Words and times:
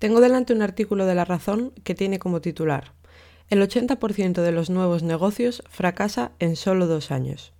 Tengo 0.00 0.22
delante 0.22 0.54
un 0.54 0.62
artículo 0.62 1.04
de 1.04 1.14
La 1.14 1.26
Razón 1.26 1.74
que 1.84 1.94
tiene 1.94 2.18
como 2.18 2.40
titular 2.40 2.94
El 3.50 3.60
80% 3.60 4.40
de 4.40 4.50
los 4.50 4.70
nuevos 4.70 5.02
negocios 5.02 5.62
fracasa 5.68 6.32
en 6.38 6.56
solo 6.56 6.86
dos 6.86 7.10
años. 7.10 7.52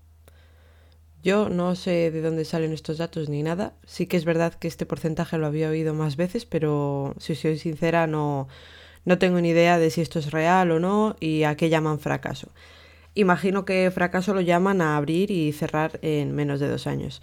Yo 1.23 1.51
no 1.51 1.77
sé 1.77 2.11
de 2.11 2.23
dónde 2.23 2.47
salen 2.47 2.73
estos 2.73 2.97
datos 2.97 3.29
ni 3.29 3.43
nada. 3.43 3.75
Sí 3.85 4.07
que 4.07 4.17
es 4.17 4.25
verdad 4.25 4.55
que 4.55 4.69
este 4.69 4.87
porcentaje 4.87 5.37
lo 5.37 5.45
había 5.45 5.69
oído 5.69 5.93
más 5.93 6.17
veces, 6.17 6.47
pero 6.47 7.15
si 7.19 7.35
soy 7.35 7.59
sincera 7.59 8.07
no, 8.07 8.49
no 9.05 9.19
tengo 9.19 9.39
ni 9.43 9.51
idea 9.51 9.79
de 9.79 9.91
si 9.91 10.01
esto 10.01 10.19
es 10.19 10.31
real 10.31 10.71
o 10.71 10.81
no 10.81 11.17
y 11.21 11.43
a 11.43 11.57
qué 11.57 11.69
llaman 11.69 12.01
fracaso. 12.01 12.49
Imagino 13.13 13.67
que 13.67 13.91
fracaso 13.91 14.33
lo 14.33 14.41
llaman 14.41 14.81
a 14.81 14.97
abrir 14.97 15.31
y 15.31 15.53
cerrar 15.53 15.99
en 16.01 16.35
menos 16.35 16.59
de 16.59 16.69
dos 16.69 16.87
años. 16.87 17.21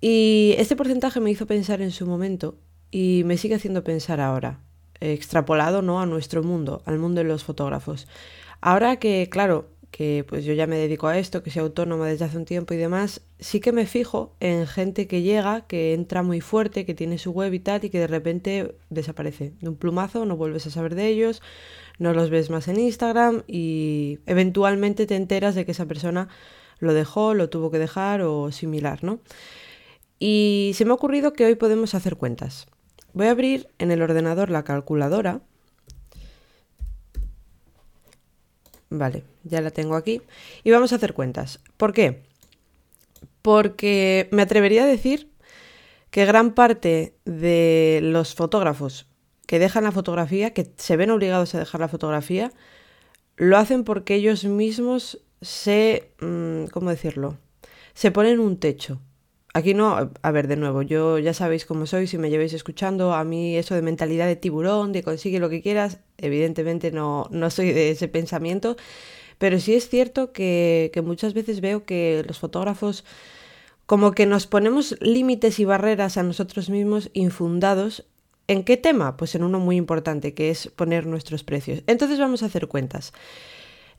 Y 0.00 0.54
este 0.56 0.74
porcentaje 0.74 1.20
me 1.20 1.30
hizo 1.30 1.44
pensar 1.44 1.82
en 1.82 1.90
su 1.90 2.06
momento 2.06 2.56
y 2.96 3.24
me 3.24 3.36
sigue 3.36 3.56
haciendo 3.56 3.84
pensar 3.84 4.22
ahora, 4.22 4.58
extrapolado 5.00 5.82
¿no? 5.82 6.00
a 6.00 6.06
nuestro 6.06 6.42
mundo, 6.42 6.80
al 6.86 6.98
mundo 6.98 7.20
de 7.20 7.28
los 7.28 7.44
fotógrafos. 7.44 8.08
Ahora 8.62 8.96
que, 8.96 9.28
claro, 9.28 9.68
que 9.90 10.24
pues 10.26 10.46
yo 10.46 10.54
ya 10.54 10.66
me 10.66 10.78
dedico 10.78 11.06
a 11.06 11.18
esto, 11.18 11.42
que 11.42 11.50
soy 11.50 11.60
autónoma 11.60 12.06
desde 12.06 12.24
hace 12.24 12.38
un 12.38 12.46
tiempo 12.46 12.72
y 12.72 12.78
demás, 12.78 13.20
sí 13.38 13.60
que 13.60 13.72
me 13.72 13.84
fijo 13.84 14.34
en 14.40 14.66
gente 14.66 15.06
que 15.06 15.20
llega, 15.20 15.66
que 15.66 15.92
entra 15.92 16.22
muy 16.22 16.40
fuerte, 16.40 16.86
que 16.86 16.94
tiene 16.94 17.18
su 17.18 17.32
web 17.32 17.52
y 17.52 17.60
tal, 17.60 17.84
y 17.84 17.90
que 17.90 18.00
de 18.00 18.06
repente 18.06 18.74
desaparece. 18.88 19.52
De 19.60 19.68
un 19.68 19.76
plumazo, 19.76 20.24
no 20.24 20.38
vuelves 20.38 20.66
a 20.66 20.70
saber 20.70 20.94
de 20.94 21.08
ellos, 21.08 21.42
no 21.98 22.14
los 22.14 22.30
ves 22.30 22.48
más 22.48 22.66
en 22.66 22.80
Instagram 22.80 23.42
y 23.46 24.20
eventualmente 24.24 25.04
te 25.04 25.16
enteras 25.16 25.54
de 25.54 25.66
que 25.66 25.72
esa 25.72 25.84
persona 25.84 26.28
lo 26.78 26.94
dejó, 26.94 27.34
lo 27.34 27.50
tuvo 27.50 27.70
que 27.70 27.78
dejar 27.78 28.22
o 28.22 28.52
similar, 28.52 29.04
¿no? 29.04 29.20
Y 30.18 30.72
se 30.76 30.86
me 30.86 30.92
ha 30.92 30.94
ocurrido 30.94 31.34
que 31.34 31.44
hoy 31.44 31.56
podemos 31.56 31.94
hacer 31.94 32.16
cuentas. 32.16 32.68
Voy 33.16 33.28
a 33.28 33.30
abrir 33.30 33.66
en 33.78 33.90
el 33.90 34.02
ordenador 34.02 34.50
la 34.50 34.62
calculadora. 34.62 35.40
Vale, 38.90 39.24
ya 39.42 39.62
la 39.62 39.70
tengo 39.70 39.96
aquí. 39.96 40.20
Y 40.64 40.70
vamos 40.70 40.92
a 40.92 40.96
hacer 40.96 41.14
cuentas. 41.14 41.60
¿Por 41.78 41.94
qué? 41.94 42.24
Porque 43.40 44.28
me 44.32 44.42
atrevería 44.42 44.84
a 44.84 44.86
decir 44.86 45.30
que 46.10 46.26
gran 46.26 46.52
parte 46.52 47.16
de 47.24 48.00
los 48.02 48.34
fotógrafos 48.34 49.06
que 49.46 49.58
dejan 49.58 49.84
la 49.84 49.92
fotografía, 49.92 50.52
que 50.52 50.70
se 50.76 50.98
ven 50.98 51.10
obligados 51.10 51.54
a 51.54 51.58
dejar 51.60 51.80
la 51.80 51.88
fotografía, 51.88 52.52
lo 53.36 53.56
hacen 53.56 53.84
porque 53.84 54.16
ellos 54.16 54.44
mismos 54.44 55.22
se... 55.40 56.10
Mm, 56.20 56.66
¿Cómo 56.66 56.90
decirlo? 56.90 57.38
Se 57.94 58.10
ponen 58.10 58.40
un 58.40 58.58
techo. 58.58 59.00
Aquí 59.56 59.72
no, 59.72 60.10
a 60.20 60.30
ver, 60.32 60.48
de 60.48 60.56
nuevo, 60.56 60.82
yo 60.82 61.18
ya 61.18 61.32
sabéis 61.32 61.64
cómo 61.64 61.86
soy, 61.86 62.06
si 62.06 62.18
me 62.18 62.28
lleváis 62.28 62.52
escuchando, 62.52 63.14
a 63.14 63.24
mí 63.24 63.56
eso 63.56 63.74
de 63.74 63.80
mentalidad 63.80 64.26
de 64.26 64.36
tiburón, 64.36 64.92
de 64.92 65.02
consigue 65.02 65.38
lo 65.38 65.48
que 65.48 65.62
quieras, 65.62 66.00
evidentemente 66.18 66.92
no, 66.92 67.26
no 67.30 67.48
soy 67.48 67.72
de 67.72 67.90
ese 67.90 68.06
pensamiento, 68.06 68.76
pero 69.38 69.58
sí 69.58 69.74
es 69.74 69.88
cierto 69.88 70.30
que, 70.30 70.90
que 70.92 71.00
muchas 71.00 71.32
veces 71.32 71.62
veo 71.62 71.86
que 71.86 72.22
los 72.26 72.38
fotógrafos 72.38 73.02
como 73.86 74.12
que 74.12 74.26
nos 74.26 74.46
ponemos 74.46 74.94
límites 75.00 75.58
y 75.58 75.64
barreras 75.64 76.18
a 76.18 76.22
nosotros 76.22 76.68
mismos 76.68 77.08
infundados. 77.14 78.04
¿En 78.48 78.62
qué 78.62 78.76
tema? 78.76 79.16
Pues 79.16 79.34
en 79.36 79.42
uno 79.42 79.58
muy 79.58 79.76
importante, 79.76 80.34
que 80.34 80.50
es 80.50 80.66
poner 80.66 81.06
nuestros 81.06 81.44
precios. 81.44 81.82
Entonces 81.86 82.18
vamos 82.18 82.42
a 82.42 82.46
hacer 82.46 82.68
cuentas. 82.68 83.14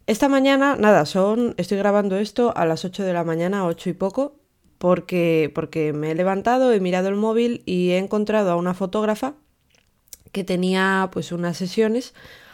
Esta 0.06 0.30
mañana, 0.30 0.76
nada, 0.76 1.08
son, 1.08 1.56
estoy 1.58 1.80
grabando 1.80 2.16
esto 2.16 2.56
a 2.56 2.66
las 2.68 2.86
8 2.86 3.04
de 3.04 3.14
la 3.14 3.24
mañana, 3.24 3.66
8 3.66 3.90
y 3.90 3.94
poco, 3.94 4.36
porque, 4.78 5.52
porque 5.54 5.94
me 5.94 6.12
he 6.12 6.16
levantado, 6.16 6.72
he 6.72 6.80
mirado 6.80 7.10
el 7.10 7.16
móvil 7.16 7.64
y 7.66 7.92
he 7.92 7.98
encontrado 7.98 8.52
a 8.52 8.56
una 8.56 8.74
fotógrafa 8.74 9.36
que 10.32 10.44
tenía 10.44 11.10
pues 11.12 11.32
unas 11.32 11.58
sesiones 11.58 12.14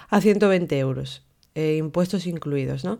a 0.09 0.21
120 0.21 0.77
euros, 0.79 1.23
eh, 1.55 1.75
impuestos 1.77 2.27
incluidos, 2.27 2.83
¿no? 2.83 2.99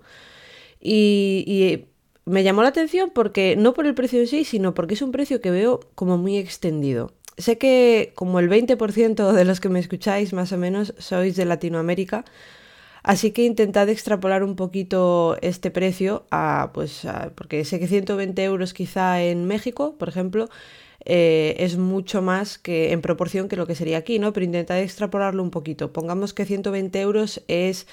Y, 0.80 1.44
y, 1.48 1.88
me 2.26 2.44
llamó 2.44 2.62
la 2.62 2.70
atención 2.70 3.12
porque, 3.14 3.56
no 3.58 3.74
por 3.74 3.86
el 3.86 3.96
precio 3.96 4.20
en 4.20 4.28
sí, 4.28 4.46
sino 4.46 4.74
porque 4.74 4.94
es 4.94 5.02
un 5.02 5.12
precio 5.12 5.42
que 5.42 5.52
veo 5.52 5.82
como 5.94 6.18
muy 6.18 6.38
extendido. 6.38 7.12
Sé 7.38 7.58
que 7.58 8.14
como 8.16 8.40
el 8.40 8.50
20% 8.50 9.34
de 9.34 9.46
los 9.46 9.60
que 9.60 9.70
me 9.70 9.80
escucháis 9.80 10.32
más 10.32 10.52
o 10.54 10.58
menos 10.58 10.94
sois 11.00 11.36
de 11.36 11.46
Latinoamérica, 11.46 12.24
Así 13.04 13.32
que 13.32 13.44
intentad 13.44 13.90
extrapolar 13.90 14.44
un 14.44 14.56
poquito 14.56 15.38
este 15.42 15.72
precio 15.72 16.26
a, 16.32 16.72
pues, 16.74 17.06
porque 17.36 17.66
sé 17.66 17.78
que 17.80 17.88
120 17.88 18.42
euros 18.44 18.74
quizá 18.74 19.22
en 19.22 19.46
México, 19.46 19.96
por 19.98 20.08
ejemplo, 20.08 20.50
eh, 21.06 21.56
es 21.60 21.78
mucho 21.78 22.22
más 22.22 22.58
que 22.58 22.94
en 22.94 23.02
proporción 23.02 23.50
que 23.50 23.58
lo 23.58 23.68
que 23.68 23.76
sería 23.76 23.98
aquí, 23.98 24.20
¿no? 24.20 24.32
Pero 24.32 24.46
intentad 24.46 24.80
extrapolarlo 24.80 25.44
un 25.44 25.52
poquito. 25.52 25.92
Pongamos 25.92 26.34
que 26.34 26.46
120 26.46 27.02
euros 27.02 27.44
es 27.50 27.88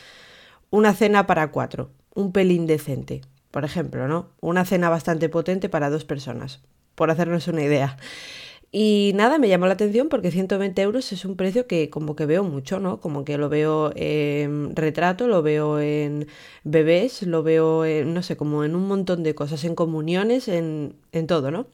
una 0.71 0.95
cena 0.95 1.27
para 1.27 1.51
cuatro, 1.51 1.91
un 2.15 2.31
pelín 2.31 2.67
decente, 2.67 3.23
por 3.51 3.65
ejemplo, 3.65 4.07
¿no? 4.07 4.29
Una 4.41 4.65
cena 4.65 4.91
bastante 4.91 5.29
potente 5.29 5.69
para 5.69 5.91
dos 5.91 6.05
personas, 6.05 6.61
por 6.95 7.11
hacernos 7.11 7.49
una 7.49 7.65
idea. 7.65 7.97
Y 8.73 9.13
nada, 9.17 9.39
me 9.39 9.49
llamó 9.49 9.67
la 9.67 9.73
atención 9.73 10.09
porque 10.09 10.31
120 10.31 10.81
euros 10.83 11.11
es 11.13 11.25
un 11.25 11.37
precio 11.37 11.67
que 11.67 11.91
como 11.91 12.15
que 12.15 12.25
veo 12.27 12.45
mucho, 12.45 12.79
¿no? 12.79 13.01
Como 13.01 13.25
que 13.25 13.37
lo 13.37 13.49
veo 13.49 13.93
en 13.97 14.77
retrato, 14.77 15.27
lo 15.27 15.43
veo 15.43 15.81
en 15.81 16.29
bebés, 16.63 17.23
lo 17.23 17.43
veo 17.43 17.85
en, 17.85 18.15
no 18.15 18.23
sé, 18.23 18.37
como 18.37 18.63
en 18.65 18.77
un 18.77 18.87
montón 18.87 19.25
de 19.25 19.35
cosas, 19.35 19.65
en 19.65 19.75
comuniones, 19.75 20.47
en, 20.47 20.95
en 21.11 21.27
todo, 21.27 21.51
¿no? 21.51 21.67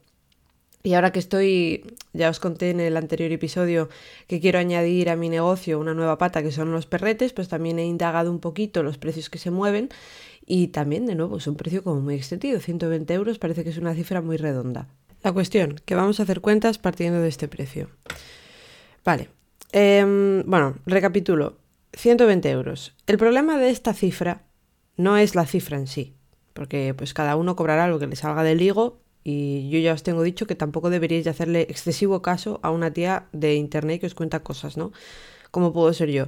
Y 0.83 0.93
ahora 0.95 1.11
que 1.11 1.19
estoy, 1.19 1.83
ya 2.13 2.29
os 2.29 2.39
conté 2.39 2.71
en 2.71 2.79
el 2.79 2.97
anterior 2.97 3.31
episodio 3.31 3.89
que 4.27 4.39
quiero 4.39 4.59
añadir 4.59 5.09
a 5.09 5.15
mi 5.15 5.29
negocio 5.29 5.79
una 5.79 5.93
nueva 5.93 6.17
pata 6.17 6.41
que 6.43 6.51
son 6.51 6.71
los 6.71 6.87
perretes, 6.87 7.33
pues 7.33 7.47
también 7.49 7.77
he 7.79 7.85
indagado 7.85 8.31
un 8.31 8.39
poquito 8.39 8.83
los 8.83 8.97
precios 8.97 9.29
que 9.29 9.37
se 9.39 9.51
mueven 9.51 9.89
y 10.45 10.69
también, 10.69 11.05
de 11.05 11.15
nuevo, 11.15 11.37
es 11.37 11.47
un 11.47 11.57
precio 11.57 11.83
como 11.83 12.01
muy 12.01 12.15
extendido, 12.15 12.59
120 12.59 13.13
euros 13.13 13.39
parece 13.39 13.63
que 13.63 13.69
es 13.71 13.77
una 13.77 13.93
cifra 13.93 14.21
muy 14.21 14.37
redonda. 14.37 14.87
La 15.27 15.33
cuestión, 15.33 15.75
que 15.83 15.93
vamos 15.93 16.21
a 16.21 16.23
hacer 16.23 16.39
cuentas 16.39 16.77
partiendo 16.77 17.19
de 17.19 17.27
este 17.27 17.49
precio. 17.49 17.89
Vale, 19.03 19.27
em, 19.73 20.41
bueno, 20.45 20.77
recapitulo. 20.85 21.57
120 21.91 22.49
euros. 22.49 22.95
El 23.07 23.17
problema 23.17 23.57
de 23.57 23.69
esta 23.69 23.93
cifra 23.93 24.43
no 24.95 25.17
es 25.17 25.35
la 25.35 25.45
cifra 25.45 25.75
en 25.75 25.87
sí, 25.87 26.13
porque 26.53 26.93
pues 26.93 27.13
cada 27.13 27.35
uno 27.35 27.57
cobrará 27.57 27.89
lo 27.89 27.99
que 27.99 28.07
le 28.07 28.15
salga 28.15 28.41
del 28.41 28.61
higo 28.61 29.01
y 29.25 29.69
yo 29.69 29.79
ya 29.79 29.91
os 29.91 30.01
tengo 30.01 30.23
dicho 30.23 30.47
que 30.47 30.55
tampoco 30.55 30.89
deberíais 30.89 31.25
de 31.25 31.31
hacerle 31.31 31.63
excesivo 31.63 32.21
caso 32.21 32.61
a 32.63 32.71
una 32.71 32.93
tía 32.93 33.27
de 33.33 33.55
internet 33.55 33.99
que 33.99 34.07
os 34.07 34.15
cuenta 34.15 34.43
cosas, 34.43 34.77
¿no? 34.77 34.93
Como 35.51 35.73
puedo 35.73 35.91
ser 35.91 36.09
yo. 36.09 36.27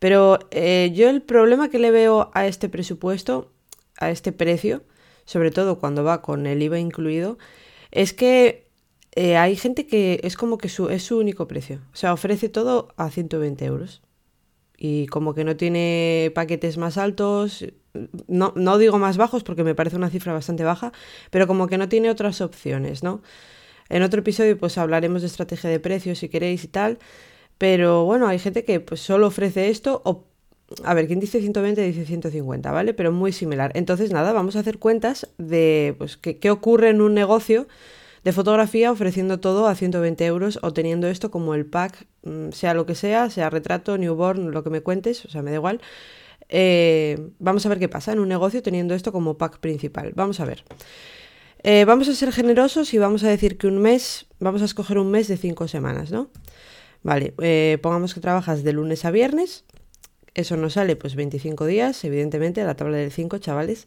Pero 0.00 0.40
eh, 0.50 0.90
yo 0.92 1.08
el 1.10 1.22
problema 1.22 1.68
que 1.68 1.78
le 1.78 1.92
veo 1.92 2.32
a 2.34 2.48
este 2.48 2.68
presupuesto, 2.68 3.52
a 3.98 4.10
este 4.10 4.32
precio, 4.32 4.82
sobre 5.26 5.52
todo 5.52 5.78
cuando 5.78 6.02
va 6.02 6.22
con 6.22 6.48
el 6.48 6.60
IVA 6.60 6.80
incluido, 6.80 7.38
es 7.92 8.12
que 8.12 8.68
eh, 9.14 9.36
hay 9.36 9.56
gente 9.56 9.86
que 9.86 10.20
es 10.24 10.36
como 10.36 10.58
que 10.58 10.68
su, 10.68 10.88
es 10.88 11.04
su 11.04 11.18
único 11.18 11.46
precio. 11.46 11.80
O 11.92 11.96
sea, 11.96 12.12
ofrece 12.12 12.48
todo 12.48 12.88
a 12.96 13.10
120 13.10 13.64
euros. 13.64 14.02
Y 14.76 15.06
como 15.06 15.34
que 15.34 15.44
no 15.44 15.56
tiene 15.56 16.32
paquetes 16.34 16.76
más 16.76 16.98
altos, 16.98 17.64
no, 18.26 18.52
no 18.56 18.78
digo 18.78 18.98
más 18.98 19.16
bajos 19.16 19.44
porque 19.44 19.62
me 19.64 19.74
parece 19.74 19.96
una 19.96 20.10
cifra 20.10 20.32
bastante 20.32 20.64
baja, 20.64 20.92
pero 21.30 21.46
como 21.46 21.68
que 21.68 21.78
no 21.78 21.88
tiene 21.88 22.10
otras 22.10 22.40
opciones, 22.40 23.02
¿no? 23.02 23.22
En 23.88 24.02
otro 24.02 24.20
episodio 24.20 24.58
pues 24.58 24.78
hablaremos 24.78 25.22
de 25.22 25.28
estrategia 25.28 25.70
de 25.70 25.78
precios 25.78 26.18
si 26.18 26.28
queréis 26.28 26.64
y 26.64 26.68
tal, 26.68 26.98
pero 27.58 28.04
bueno, 28.04 28.26
hay 28.26 28.38
gente 28.38 28.64
que 28.64 28.80
pues 28.80 29.00
solo 29.00 29.28
ofrece 29.28 29.68
esto 29.68 30.02
a 30.84 30.94
ver, 30.94 31.06
quien 31.06 31.20
dice 31.20 31.40
120 31.40 31.80
dice 31.82 32.04
150, 32.04 32.70
¿vale? 32.70 32.94
Pero 32.94 33.12
muy 33.12 33.32
similar. 33.32 33.72
Entonces, 33.74 34.12
nada, 34.12 34.32
vamos 34.32 34.56
a 34.56 34.60
hacer 34.60 34.78
cuentas 34.78 35.28
de 35.38 35.94
pues, 35.98 36.16
qué, 36.16 36.50
ocurre 36.50 36.90
en 36.90 37.00
un 37.00 37.14
negocio 37.14 37.66
de 38.24 38.32
fotografía 38.32 38.92
ofreciendo 38.92 39.40
todo 39.40 39.66
a 39.66 39.74
120 39.74 40.24
euros 40.26 40.58
o 40.62 40.72
teniendo 40.72 41.08
esto 41.08 41.30
como 41.30 41.54
el 41.54 41.66
pack, 41.66 42.06
mm, 42.22 42.50
sea 42.50 42.74
lo 42.74 42.86
que 42.86 42.94
sea, 42.94 43.30
sea 43.30 43.50
retrato, 43.50 43.98
newborn, 43.98 44.52
lo 44.52 44.62
que 44.62 44.70
me 44.70 44.80
cuentes, 44.80 45.24
o 45.24 45.28
sea, 45.30 45.42
me 45.42 45.50
da 45.50 45.56
igual. 45.56 45.80
Eh, 46.48 47.30
vamos 47.38 47.64
a 47.66 47.68
ver 47.68 47.78
qué 47.78 47.88
pasa 47.88 48.12
en 48.12 48.20
un 48.20 48.28
negocio 48.28 48.62
teniendo 48.62 48.94
esto 48.94 49.12
como 49.12 49.38
pack 49.38 49.58
principal. 49.58 50.12
Vamos 50.14 50.40
a 50.40 50.44
ver. 50.44 50.64
Eh, 51.64 51.84
vamos 51.84 52.08
a 52.08 52.14
ser 52.14 52.32
generosos 52.32 52.92
y 52.92 52.98
vamos 52.98 53.22
a 53.24 53.28
decir 53.28 53.56
que 53.56 53.68
un 53.68 53.78
mes, 53.78 54.26
vamos 54.40 54.62
a 54.62 54.64
escoger 54.64 54.98
un 54.98 55.10
mes 55.10 55.28
de 55.28 55.36
5 55.36 55.68
semanas, 55.68 56.10
¿no? 56.10 56.28
Vale, 57.02 57.34
eh, 57.40 57.78
pongamos 57.82 58.14
que 58.14 58.20
trabajas 58.20 58.62
de 58.62 58.72
lunes 58.72 59.04
a 59.04 59.10
viernes 59.10 59.64
eso 60.34 60.56
nos 60.56 60.74
sale 60.74 60.96
pues 60.96 61.14
25 61.14 61.66
días, 61.66 62.02
evidentemente, 62.04 62.60
a 62.60 62.66
la 62.66 62.74
tabla 62.74 62.96
del 62.96 63.12
5, 63.12 63.38
chavales. 63.38 63.86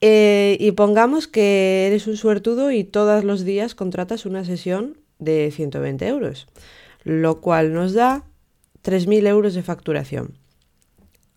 Eh, 0.00 0.56
y 0.60 0.72
pongamos 0.72 1.26
que 1.26 1.86
eres 1.86 2.06
un 2.06 2.16
suertudo 2.16 2.70
y 2.70 2.84
todos 2.84 3.24
los 3.24 3.44
días 3.44 3.74
contratas 3.74 4.26
una 4.26 4.44
sesión 4.44 4.98
de 5.18 5.50
120 5.50 6.06
euros, 6.06 6.46
lo 7.02 7.40
cual 7.40 7.72
nos 7.72 7.94
da 7.94 8.24
3.000 8.84 9.26
euros 9.26 9.54
de 9.54 9.62
facturación. 9.62 10.38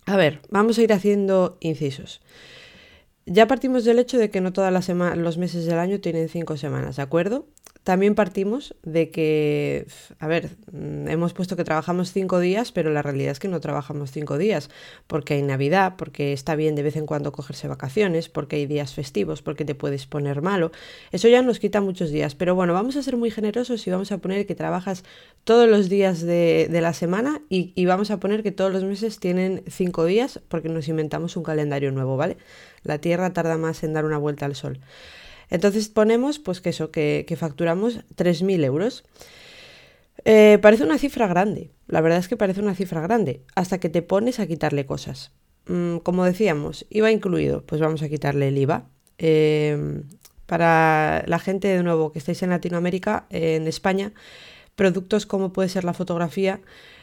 A 0.05 0.15
ver, 0.15 0.41
vamos 0.49 0.77
a 0.77 0.83
ir 0.83 0.93
haciendo 0.93 1.57
incisos. 1.59 2.21
Ya 3.25 3.47
partimos 3.47 3.83
del 3.83 3.99
hecho 3.99 4.17
de 4.17 4.29
que 4.29 4.41
no 4.41 4.53
todas 4.53 4.73
las 4.73 4.89
los 5.17 5.37
meses 5.37 5.65
del 5.65 5.79
año 5.79 5.99
tienen 5.99 6.29
5 6.29 6.57
semanas, 6.57 6.97
¿de 6.97 7.01
acuerdo? 7.01 7.47
También 7.83 8.13
partimos 8.13 8.75
de 8.83 9.09
que, 9.09 9.87
a 10.19 10.27
ver, 10.27 10.51
mm, 10.71 11.07
hemos 11.07 11.33
puesto 11.33 11.55
que 11.55 11.63
trabajamos 11.63 12.11
cinco 12.11 12.39
días, 12.39 12.71
pero 12.71 12.91
la 12.91 13.01
realidad 13.01 13.31
es 13.31 13.39
que 13.39 13.47
no 13.47 13.59
trabajamos 13.59 14.11
cinco 14.11 14.37
días, 14.37 14.69
porque 15.07 15.33
hay 15.33 15.41
Navidad, 15.41 15.95
porque 15.97 16.31
está 16.31 16.55
bien 16.55 16.75
de 16.75 16.83
vez 16.83 16.95
en 16.95 17.07
cuando 17.07 17.31
cogerse 17.31 17.67
vacaciones, 17.67 18.29
porque 18.29 18.57
hay 18.57 18.67
días 18.67 18.93
festivos, 18.93 19.41
porque 19.41 19.65
te 19.65 19.73
puedes 19.73 20.05
poner 20.05 20.43
malo. 20.43 20.71
Eso 21.11 21.27
ya 21.27 21.41
nos 21.41 21.59
quita 21.59 21.81
muchos 21.81 22.11
días, 22.11 22.35
pero 22.35 22.53
bueno, 22.53 22.73
vamos 22.73 22.97
a 22.97 23.03
ser 23.03 23.17
muy 23.17 23.31
generosos 23.31 23.85
y 23.87 23.89
vamos 23.89 24.11
a 24.11 24.19
poner 24.19 24.45
que 24.45 24.53
trabajas 24.53 25.03
todos 25.43 25.67
los 25.67 25.89
días 25.89 26.21
de, 26.21 26.69
la 26.71 26.93
semana 26.93 27.41
y 27.49 27.85
vamos 27.85 28.11
a 28.11 28.19
poner 28.19 28.43
que 28.43 28.51
todos 28.51 28.71
los 28.71 28.83
meses 28.83 29.19
tienen 29.19 29.63
cinco 29.67 30.05
días, 30.05 30.39
porque 30.49 30.69
nos 30.69 30.87
inventamos 30.87 31.35
un 31.35 31.43
calendario 31.43 31.91
nuevo, 31.91 32.15
¿vale? 32.15 32.37
La 32.83 32.99
Tierra 32.99 33.33
tarda 33.33 33.57
más 33.57 33.83
en 33.83 33.93
dar 33.93 34.05
una 34.05 34.17
vuelta 34.17 34.45
al 34.45 34.55
Sol. 34.55 34.79
Entonces 35.51 35.89
ponemos, 35.89 36.39
pues 36.39 36.61
que 36.61 36.69
eso, 36.69 36.89
que, 36.89 37.37
facturamos 37.37 37.99
3.000 38.15 38.63
euros. 38.63 39.03
Eh, 40.25 40.57
parece 40.61 40.83
una 40.83 40.97
cifra 40.97 41.27
grande, 41.27 41.71
la 41.87 42.01
verdad 42.01 42.19
es 42.19 42.27
que 42.27 42.37
parece 42.37 42.61
una 42.61 42.75
cifra 42.75 43.01
grande, 43.01 43.41
hasta 43.55 43.79
que 43.79 43.89
te 43.89 44.01
pones 44.01 44.39
a 44.39 44.47
quitarle 44.47 44.85
cosas. 44.85 45.31
Mm, 45.67 45.97
como 45.97 46.25
decíamos, 46.25 46.85
IVA 46.89 47.11
incluido, 47.11 47.63
pues 47.65 47.81
vamos 47.81 48.01
a 48.01 48.09
quitarle 48.09 48.47
el 48.47 48.57
IVA. 48.57 48.87
Eh, 49.17 50.01
para 50.45 51.23
la 51.27 51.39
gente 51.39 51.67
de 51.67 51.83
nuevo 51.83 52.11
que 52.11 52.19
estáis 52.19 52.43
en 52.43 52.49
Latinoamérica, 52.49 53.25
en 53.29 53.67
España, 53.67 54.11
productos 54.75 55.25
como 55.25 55.53
puede 55.53 55.69
ser 55.69 55.83
la 55.83 55.93
fotografía 55.93 56.61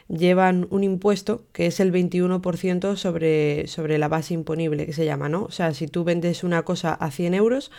llevan 0.09 0.67
un 0.71 0.83
impuesto 0.83 1.45
que 1.53 1.67
es 1.67 1.79
el 1.79 1.93
21% 1.93 2.95
sobre, 2.95 3.67
sobre 3.67 3.97
la 3.97 4.07
base 4.07 4.33
imponible 4.33 4.85
que 4.85 4.93
se 4.93 5.05
llama, 5.05 5.29
¿no? 5.29 5.43
O 5.43 5.51
sea, 5.51 5.73
si 5.73 5.87
tú 5.87 6.03
vendes 6.03 6.43
una 6.43 6.63
cosa 6.63 6.93
a 6.93 7.11
100 7.11 7.35
euros, 7.35 7.71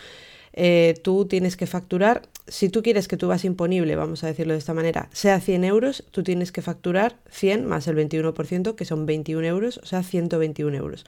eh, 0.53 0.95
tú 1.03 1.25
tienes 1.25 1.55
que 1.55 1.67
facturar, 1.67 2.23
si 2.47 2.69
tú 2.69 2.83
quieres 2.83 3.07
que 3.07 3.17
tu 3.17 3.27
base 3.27 3.47
imponible, 3.47 3.95
vamos 3.95 4.23
a 4.23 4.27
decirlo 4.27 4.53
de 4.53 4.59
esta 4.59 4.73
manera, 4.73 5.09
sea 5.13 5.39
100 5.39 5.63
euros, 5.63 6.03
tú 6.11 6.23
tienes 6.23 6.51
que 6.51 6.61
facturar 6.61 7.17
100 7.29 7.65
más 7.65 7.87
el 7.87 7.95
21%, 7.95 8.75
que 8.75 8.85
son 8.85 9.05
21 9.05 9.45
euros, 9.47 9.77
o 9.77 9.85
sea, 9.85 10.03
121 10.03 10.75
euros. 10.75 11.05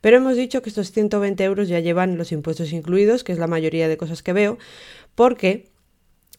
Pero 0.00 0.16
hemos 0.16 0.36
dicho 0.36 0.62
que 0.62 0.68
estos 0.68 0.92
120 0.92 1.42
euros 1.44 1.68
ya 1.68 1.80
llevan 1.80 2.16
los 2.16 2.32
impuestos 2.32 2.72
incluidos, 2.72 3.24
que 3.24 3.32
es 3.32 3.38
la 3.38 3.48
mayoría 3.48 3.88
de 3.88 3.96
cosas 3.96 4.22
que 4.22 4.32
veo, 4.32 4.58
porque 5.14 5.66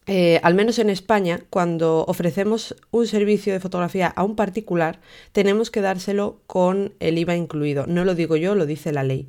eh, 0.08 0.40
al 0.42 0.56
menos 0.56 0.80
en 0.80 0.90
España, 0.90 1.42
cuando 1.52 2.04
ofrecemos 2.08 2.76
un 2.90 3.06
servicio 3.06 3.54
de 3.54 3.60
fotografía 3.60 4.08
a 4.08 4.24
un 4.24 4.36
particular, 4.36 5.00
tenemos 5.34 5.70
que 5.70 5.82
dárselo 5.82 6.42
con 6.48 6.94
el 7.00 7.20
IVA 7.20 7.36
incluido. 7.36 7.86
No 7.86 8.06
lo 8.06 8.16
digo 8.16 8.36
yo, 8.36 8.56
lo 8.56 8.66
dice 8.66 8.92
la 8.92 9.04
ley. 9.04 9.28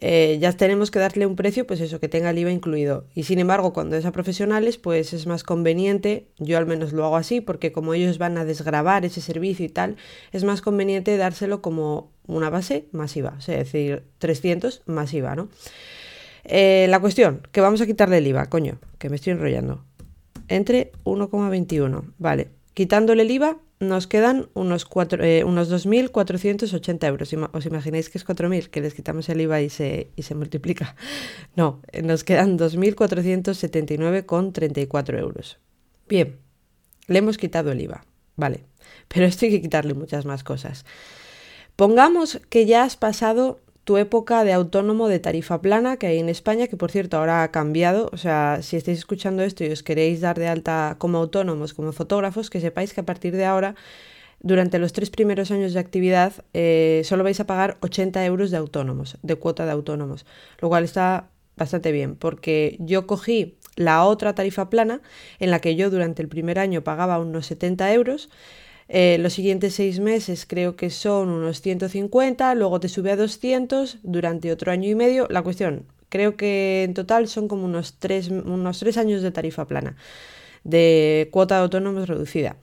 Eh, 0.00 0.38
ya 0.40 0.52
tenemos 0.52 0.90
que 0.90 0.98
darle 0.98 1.26
un 1.26 1.36
precio, 1.36 1.66
pues 1.66 1.80
eso, 1.80 2.00
que 2.00 2.08
tenga 2.08 2.30
el 2.30 2.38
IVA 2.38 2.50
incluido. 2.50 3.06
Y 3.14 3.24
sin 3.24 3.38
embargo, 3.38 3.72
cuando 3.72 3.96
es 3.96 4.04
a 4.04 4.12
profesionales, 4.12 4.76
pues 4.76 5.12
es 5.12 5.26
más 5.26 5.44
conveniente, 5.44 6.28
yo 6.38 6.58
al 6.58 6.66
menos 6.66 6.92
lo 6.92 7.04
hago 7.04 7.16
así, 7.16 7.40
porque 7.40 7.72
como 7.72 7.94
ellos 7.94 8.18
van 8.18 8.36
a 8.36 8.44
desgravar 8.44 9.04
ese 9.04 9.20
servicio 9.20 9.64
y 9.64 9.68
tal, 9.68 9.96
es 10.32 10.44
más 10.44 10.62
conveniente 10.62 11.16
dárselo 11.16 11.62
como 11.62 12.12
una 12.26 12.50
base 12.50 12.88
masiva, 12.92 13.36
es 13.38 13.46
decir, 13.46 14.04
300 14.18 14.82
masiva, 14.86 15.36
¿no? 15.36 15.48
Eh, 16.44 16.86
la 16.90 17.00
cuestión, 17.00 17.46
que 17.52 17.60
vamos 17.60 17.80
a 17.80 17.86
quitarle 17.86 18.18
el 18.18 18.26
IVA, 18.26 18.46
coño, 18.46 18.78
que 18.98 19.08
me 19.08 19.16
estoy 19.16 19.32
enrollando. 19.32 19.84
Entre 20.48 20.92
1,21, 21.04 22.12
vale. 22.18 22.50
Quitándole 22.74 23.22
el 23.22 23.30
IVA, 23.30 23.58
nos 23.80 24.06
quedan 24.06 24.48
unos, 24.54 24.86
eh, 25.20 25.42
unos 25.44 25.70
2.480 25.70 27.06
euros. 27.06 27.34
¿Os 27.52 27.66
imagináis 27.66 28.08
que 28.08 28.16
es 28.18 28.26
4.000? 28.26 28.68
Que 28.68 28.80
les 28.80 28.94
quitamos 28.94 29.28
el 29.28 29.40
IVA 29.40 29.60
y 29.62 29.70
se, 29.70 30.10
y 30.16 30.22
se 30.22 30.34
multiplica. 30.34 30.96
No, 31.56 31.82
nos 32.02 32.24
quedan 32.24 32.58
2.479,34 32.58 35.18
euros. 35.18 35.58
Bien, 36.08 36.40
le 37.06 37.18
hemos 37.18 37.38
quitado 37.38 37.70
el 37.70 37.80
IVA, 37.80 38.04
vale. 38.36 38.64
Pero 39.08 39.26
esto 39.26 39.44
hay 39.44 39.52
que 39.52 39.62
quitarle 39.62 39.94
muchas 39.94 40.24
más 40.24 40.42
cosas. 40.42 40.84
Pongamos 41.76 42.40
que 42.50 42.66
ya 42.66 42.82
has 42.84 42.96
pasado 42.96 43.60
tu 43.84 43.98
época 43.98 44.44
de 44.44 44.52
autónomo 44.52 45.08
de 45.08 45.20
tarifa 45.20 45.60
plana 45.60 45.98
que 45.98 46.06
hay 46.06 46.18
en 46.18 46.28
España, 46.28 46.66
que 46.66 46.76
por 46.76 46.90
cierto 46.90 47.18
ahora 47.18 47.42
ha 47.42 47.50
cambiado. 47.50 48.10
O 48.12 48.16
sea, 48.16 48.60
si 48.62 48.76
estáis 48.76 48.98
escuchando 48.98 49.42
esto 49.42 49.64
y 49.64 49.70
os 49.70 49.82
queréis 49.82 50.20
dar 50.20 50.38
de 50.38 50.48
alta 50.48 50.96
como 50.98 51.18
autónomos, 51.18 51.74
como 51.74 51.92
fotógrafos, 51.92 52.50
que 52.50 52.60
sepáis 52.60 52.94
que 52.94 53.00
a 53.02 53.06
partir 53.06 53.36
de 53.36 53.44
ahora, 53.44 53.74
durante 54.40 54.78
los 54.78 54.92
tres 54.92 55.10
primeros 55.10 55.50
años 55.50 55.74
de 55.74 55.80
actividad, 55.80 56.32
eh, 56.54 57.02
solo 57.04 57.24
vais 57.24 57.40
a 57.40 57.46
pagar 57.46 57.76
80 57.80 58.24
euros 58.24 58.50
de 58.50 58.56
autónomos, 58.56 59.18
de 59.22 59.36
cuota 59.36 59.66
de 59.66 59.72
autónomos, 59.72 60.26
lo 60.60 60.68
cual 60.68 60.84
está 60.84 61.28
bastante 61.56 61.92
bien, 61.92 62.16
porque 62.16 62.76
yo 62.80 63.06
cogí 63.06 63.58
la 63.76 64.04
otra 64.04 64.34
tarifa 64.34 64.70
plana 64.70 65.02
en 65.38 65.50
la 65.50 65.60
que 65.60 65.76
yo 65.76 65.90
durante 65.90 66.22
el 66.22 66.28
primer 66.28 66.58
año 66.58 66.82
pagaba 66.82 67.18
unos 67.18 67.46
70 67.46 67.92
euros 67.92 68.28
eh, 68.88 69.16
los 69.20 69.32
siguientes 69.32 69.74
seis 69.74 70.00
meses 70.00 70.46
creo 70.46 70.76
que 70.76 70.90
son 70.90 71.28
unos 71.28 71.60
150, 71.60 72.54
luego 72.54 72.80
te 72.80 72.88
sube 72.88 73.10
a 73.10 73.16
200 73.16 73.98
durante 74.02 74.52
otro 74.52 74.72
año 74.72 74.88
y 74.88 74.94
medio. 74.94 75.26
La 75.30 75.42
cuestión, 75.42 75.86
creo 76.08 76.36
que 76.36 76.84
en 76.84 76.94
total 76.94 77.28
son 77.28 77.48
como 77.48 77.64
unos 77.64 77.98
tres, 77.98 78.28
unos 78.28 78.78
tres 78.78 78.98
años 78.98 79.22
de 79.22 79.30
tarifa 79.30 79.66
plana, 79.66 79.96
de 80.64 81.28
cuota 81.32 81.56
de 81.56 81.62
autónomos 81.62 82.08
reducida. 82.08 82.56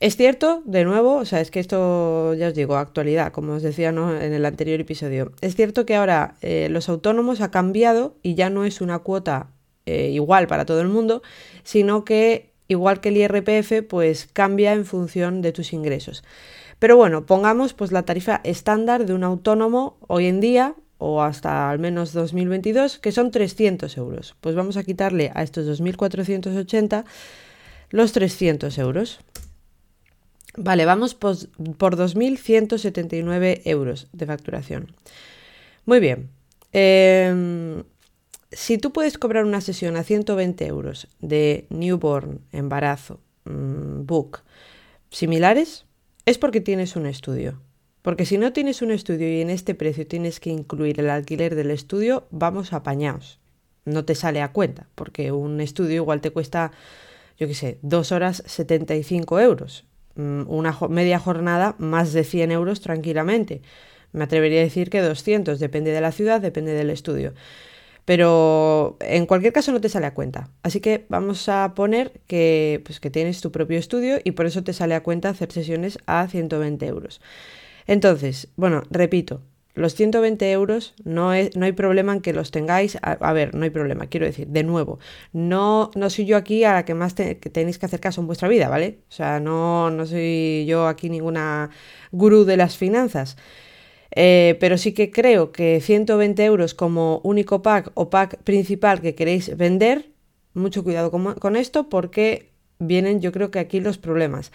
Es 0.00 0.16
cierto, 0.16 0.62
de 0.66 0.84
nuevo, 0.84 1.16
o 1.16 1.24
sea, 1.24 1.40
es 1.40 1.50
que 1.50 1.60
esto 1.60 2.34
ya 2.34 2.48
os 2.48 2.54
digo, 2.54 2.76
actualidad, 2.76 3.32
como 3.32 3.54
os 3.54 3.62
decía 3.62 3.88
en 3.88 4.32
el 4.32 4.44
anterior 4.44 4.80
episodio. 4.80 5.32
Es 5.40 5.54
cierto 5.54 5.86
que 5.86 5.94
ahora 5.94 6.34
eh, 6.42 6.68
los 6.70 6.88
autónomos 6.88 7.40
ha 7.40 7.50
cambiado 7.50 8.16
y 8.22 8.34
ya 8.34 8.50
no 8.50 8.64
es 8.64 8.80
una 8.80 8.98
cuota 8.98 9.50
eh, 9.86 10.10
igual 10.10 10.46
para 10.46 10.64
todo 10.64 10.80
el 10.80 10.88
mundo, 10.88 11.22
sino 11.62 12.04
que 12.04 12.53
igual 12.68 13.00
que 13.00 13.10
el 13.10 13.16
IRPF, 13.16 13.86
pues 13.88 14.28
cambia 14.32 14.72
en 14.72 14.84
función 14.84 15.42
de 15.42 15.52
tus 15.52 15.72
ingresos. 15.72 16.24
Pero 16.78 16.96
bueno, 16.96 17.26
pongamos 17.26 17.74
pues 17.74 17.92
la 17.92 18.02
tarifa 18.02 18.40
estándar 18.44 19.06
de 19.06 19.14
un 19.14 19.24
autónomo 19.24 19.96
hoy 20.06 20.26
en 20.26 20.40
día 20.40 20.74
o 20.98 21.22
hasta 21.22 21.70
al 21.70 21.78
menos 21.78 22.12
2022, 22.12 22.98
que 22.98 23.12
son 23.12 23.30
300 23.30 23.96
euros. 23.96 24.36
Pues 24.40 24.54
vamos 24.54 24.76
a 24.76 24.84
quitarle 24.84 25.30
a 25.34 25.42
estos 25.42 25.80
2.480 25.80 27.04
los 27.90 28.12
300 28.12 28.76
euros. 28.78 29.20
Vale, 30.56 30.84
vamos 30.84 31.14
por, 31.14 31.36
por 31.76 31.96
2.179 31.96 33.62
euros 33.64 34.08
de 34.12 34.26
facturación. 34.26 34.94
Muy 35.84 36.00
bien. 36.00 36.30
Eh, 36.72 37.82
si 38.54 38.78
tú 38.78 38.92
puedes 38.92 39.18
cobrar 39.18 39.44
una 39.44 39.60
sesión 39.60 39.96
a 39.96 40.04
120 40.04 40.66
euros 40.66 41.08
de 41.20 41.66
newborn, 41.70 42.40
embarazo, 42.52 43.20
mm, 43.44 44.06
book, 44.06 44.40
similares, 45.10 45.86
es 46.26 46.38
porque 46.38 46.60
tienes 46.60 46.96
un 46.96 47.06
estudio. 47.06 47.60
Porque 48.02 48.26
si 48.26 48.38
no 48.38 48.52
tienes 48.52 48.82
un 48.82 48.90
estudio 48.90 49.28
y 49.28 49.40
en 49.40 49.50
este 49.50 49.74
precio 49.74 50.06
tienes 50.06 50.40
que 50.40 50.50
incluir 50.50 51.00
el 51.00 51.10
alquiler 51.10 51.54
del 51.54 51.70
estudio, 51.70 52.26
vamos 52.30 52.72
apañados. 52.72 53.40
No 53.84 54.04
te 54.04 54.14
sale 54.14 54.42
a 54.42 54.52
cuenta, 54.52 54.88
porque 54.94 55.32
un 55.32 55.60
estudio 55.60 55.96
igual 55.96 56.20
te 56.20 56.30
cuesta, 56.30 56.72
yo 57.38 57.46
qué 57.46 57.54
sé, 57.54 57.78
dos 57.82 58.12
horas 58.12 58.42
75 58.46 59.40
euros. 59.40 59.84
Mm, 60.16 60.42
una 60.48 60.76
media 60.88 61.18
jornada, 61.18 61.76
más 61.78 62.12
de 62.12 62.24
100 62.24 62.52
euros 62.52 62.80
tranquilamente. 62.80 63.62
Me 64.12 64.24
atrevería 64.24 64.60
a 64.60 64.64
decir 64.64 64.90
que 64.90 65.00
200, 65.00 65.58
depende 65.58 65.90
de 65.90 66.00
la 66.00 66.12
ciudad, 66.12 66.40
depende 66.40 66.72
del 66.72 66.90
estudio. 66.90 67.34
Pero 68.04 68.96
en 69.00 69.26
cualquier 69.26 69.52
caso 69.52 69.72
no 69.72 69.80
te 69.80 69.88
sale 69.88 70.06
a 70.06 70.14
cuenta. 70.14 70.50
Así 70.62 70.80
que 70.80 71.06
vamos 71.08 71.48
a 71.48 71.74
poner 71.74 72.20
que, 72.26 72.82
pues, 72.84 73.00
que 73.00 73.10
tienes 73.10 73.40
tu 73.40 73.50
propio 73.50 73.78
estudio 73.78 74.18
y 74.22 74.32
por 74.32 74.46
eso 74.46 74.62
te 74.62 74.72
sale 74.72 74.94
a 74.94 75.02
cuenta 75.02 75.30
hacer 75.30 75.52
sesiones 75.52 75.98
a 76.06 76.28
120 76.28 76.86
euros. 76.86 77.20
Entonces, 77.86 78.48
bueno, 78.56 78.82
repito, 78.90 79.42
los 79.74 79.94
120 79.94 80.52
euros 80.52 80.94
no, 81.04 81.32
no 81.32 81.64
hay 81.64 81.72
problema 81.72 82.12
en 82.12 82.20
que 82.20 82.32
los 82.32 82.50
tengáis. 82.52 82.96
A, 83.02 83.32
ver, 83.32 83.54
no 83.54 83.64
hay 83.64 83.70
problema, 83.70 84.06
quiero 84.06 84.26
decir, 84.26 84.46
de 84.46 84.62
nuevo, 84.62 85.00
no, 85.32 85.90
no 85.96 86.10
soy 86.10 86.26
yo 86.26 86.36
aquí 86.36 86.64
a 86.64 86.74
la 86.74 86.84
que 86.84 86.94
más 86.94 87.14
tenéis 87.14 87.78
que 87.78 87.86
hacer 87.86 88.00
caso 88.00 88.20
en 88.20 88.28
vuestra 88.28 88.48
vida, 88.48 88.68
¿vale? 88.68 89.00
O 89.08 89.12
sea, 89.12 89.40
no, 89.40 89.90
no 89.90 90.06
soy 90.06 90.64
yo 90.66 90.86
aquí 90.86 91.10
ninguna 91.10 91.70
gurú 92.12 92.44
de 92.44 92.56
las 92.56 92.76
finanzas. 92.76 93.36
Eh, 94.16 94.56
pero 94.60 94.78
sí 94.78 94.92
que 94.92 95.10
creo 95.10 95.50
que 95.50 95.80
120 95.80 96.44
euros 96.44 96.74
como 96.74 97.20
único 97.24 97.62
pack 97.62 97.90
o 97.94 98.10
pack 98.10 98.38
principal 98.42 99.00
que 99.00 99.16
queréis 99.16 99.56
vender, 99.56 100.10
mucho 100.54 100.84
cuidado 100.84 101.10
con, 101.10 101.56
esto 101.56 101.88
porque 101.88 102.50
vienen 102.78 103.20
yo 103.20 103.32
creo 103.32 103.50
que 103.50 103.58
aquí 103.58 103.80
los 103.80 103.98
problemas. 103.98 104.52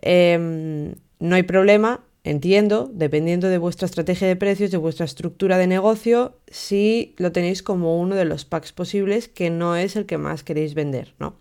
Em, 0.00 0.94
no 1.20 1.36
hay 1.36 1.42
problema, 1.42 2.02
entiendo, 2.24 2.90
dependiendo 2.94 3.48
de 3.48 3.58
vuestra 3.58 3.84
estrategia 3.86 4.26
de 4.26 4.36
precios, 4.36 4.70
de 4.70 4.78
vuestra 4.78 5.04
estructura 5.04 5.58
de 5.58 5.66
negocio, 5.66 6.38
si 6.48 7.14
lo 7.18 7.30
tenéis 7.30 7.62
como 7.62 8.00
uno 8.00 8.14
de 8.14 8.24
los 8.24 8.46
packs 8.46 8.72
posibles 8.72 9.28
que 9.28 9.50
no 9.50 9.76
es 9.76 9.96
el 9.96 10.06
que 10.06 10.16
más 10.16 10.42
queréis 10.42 10.74
vender, 10.74 11.14
¿no? 11.18 11.36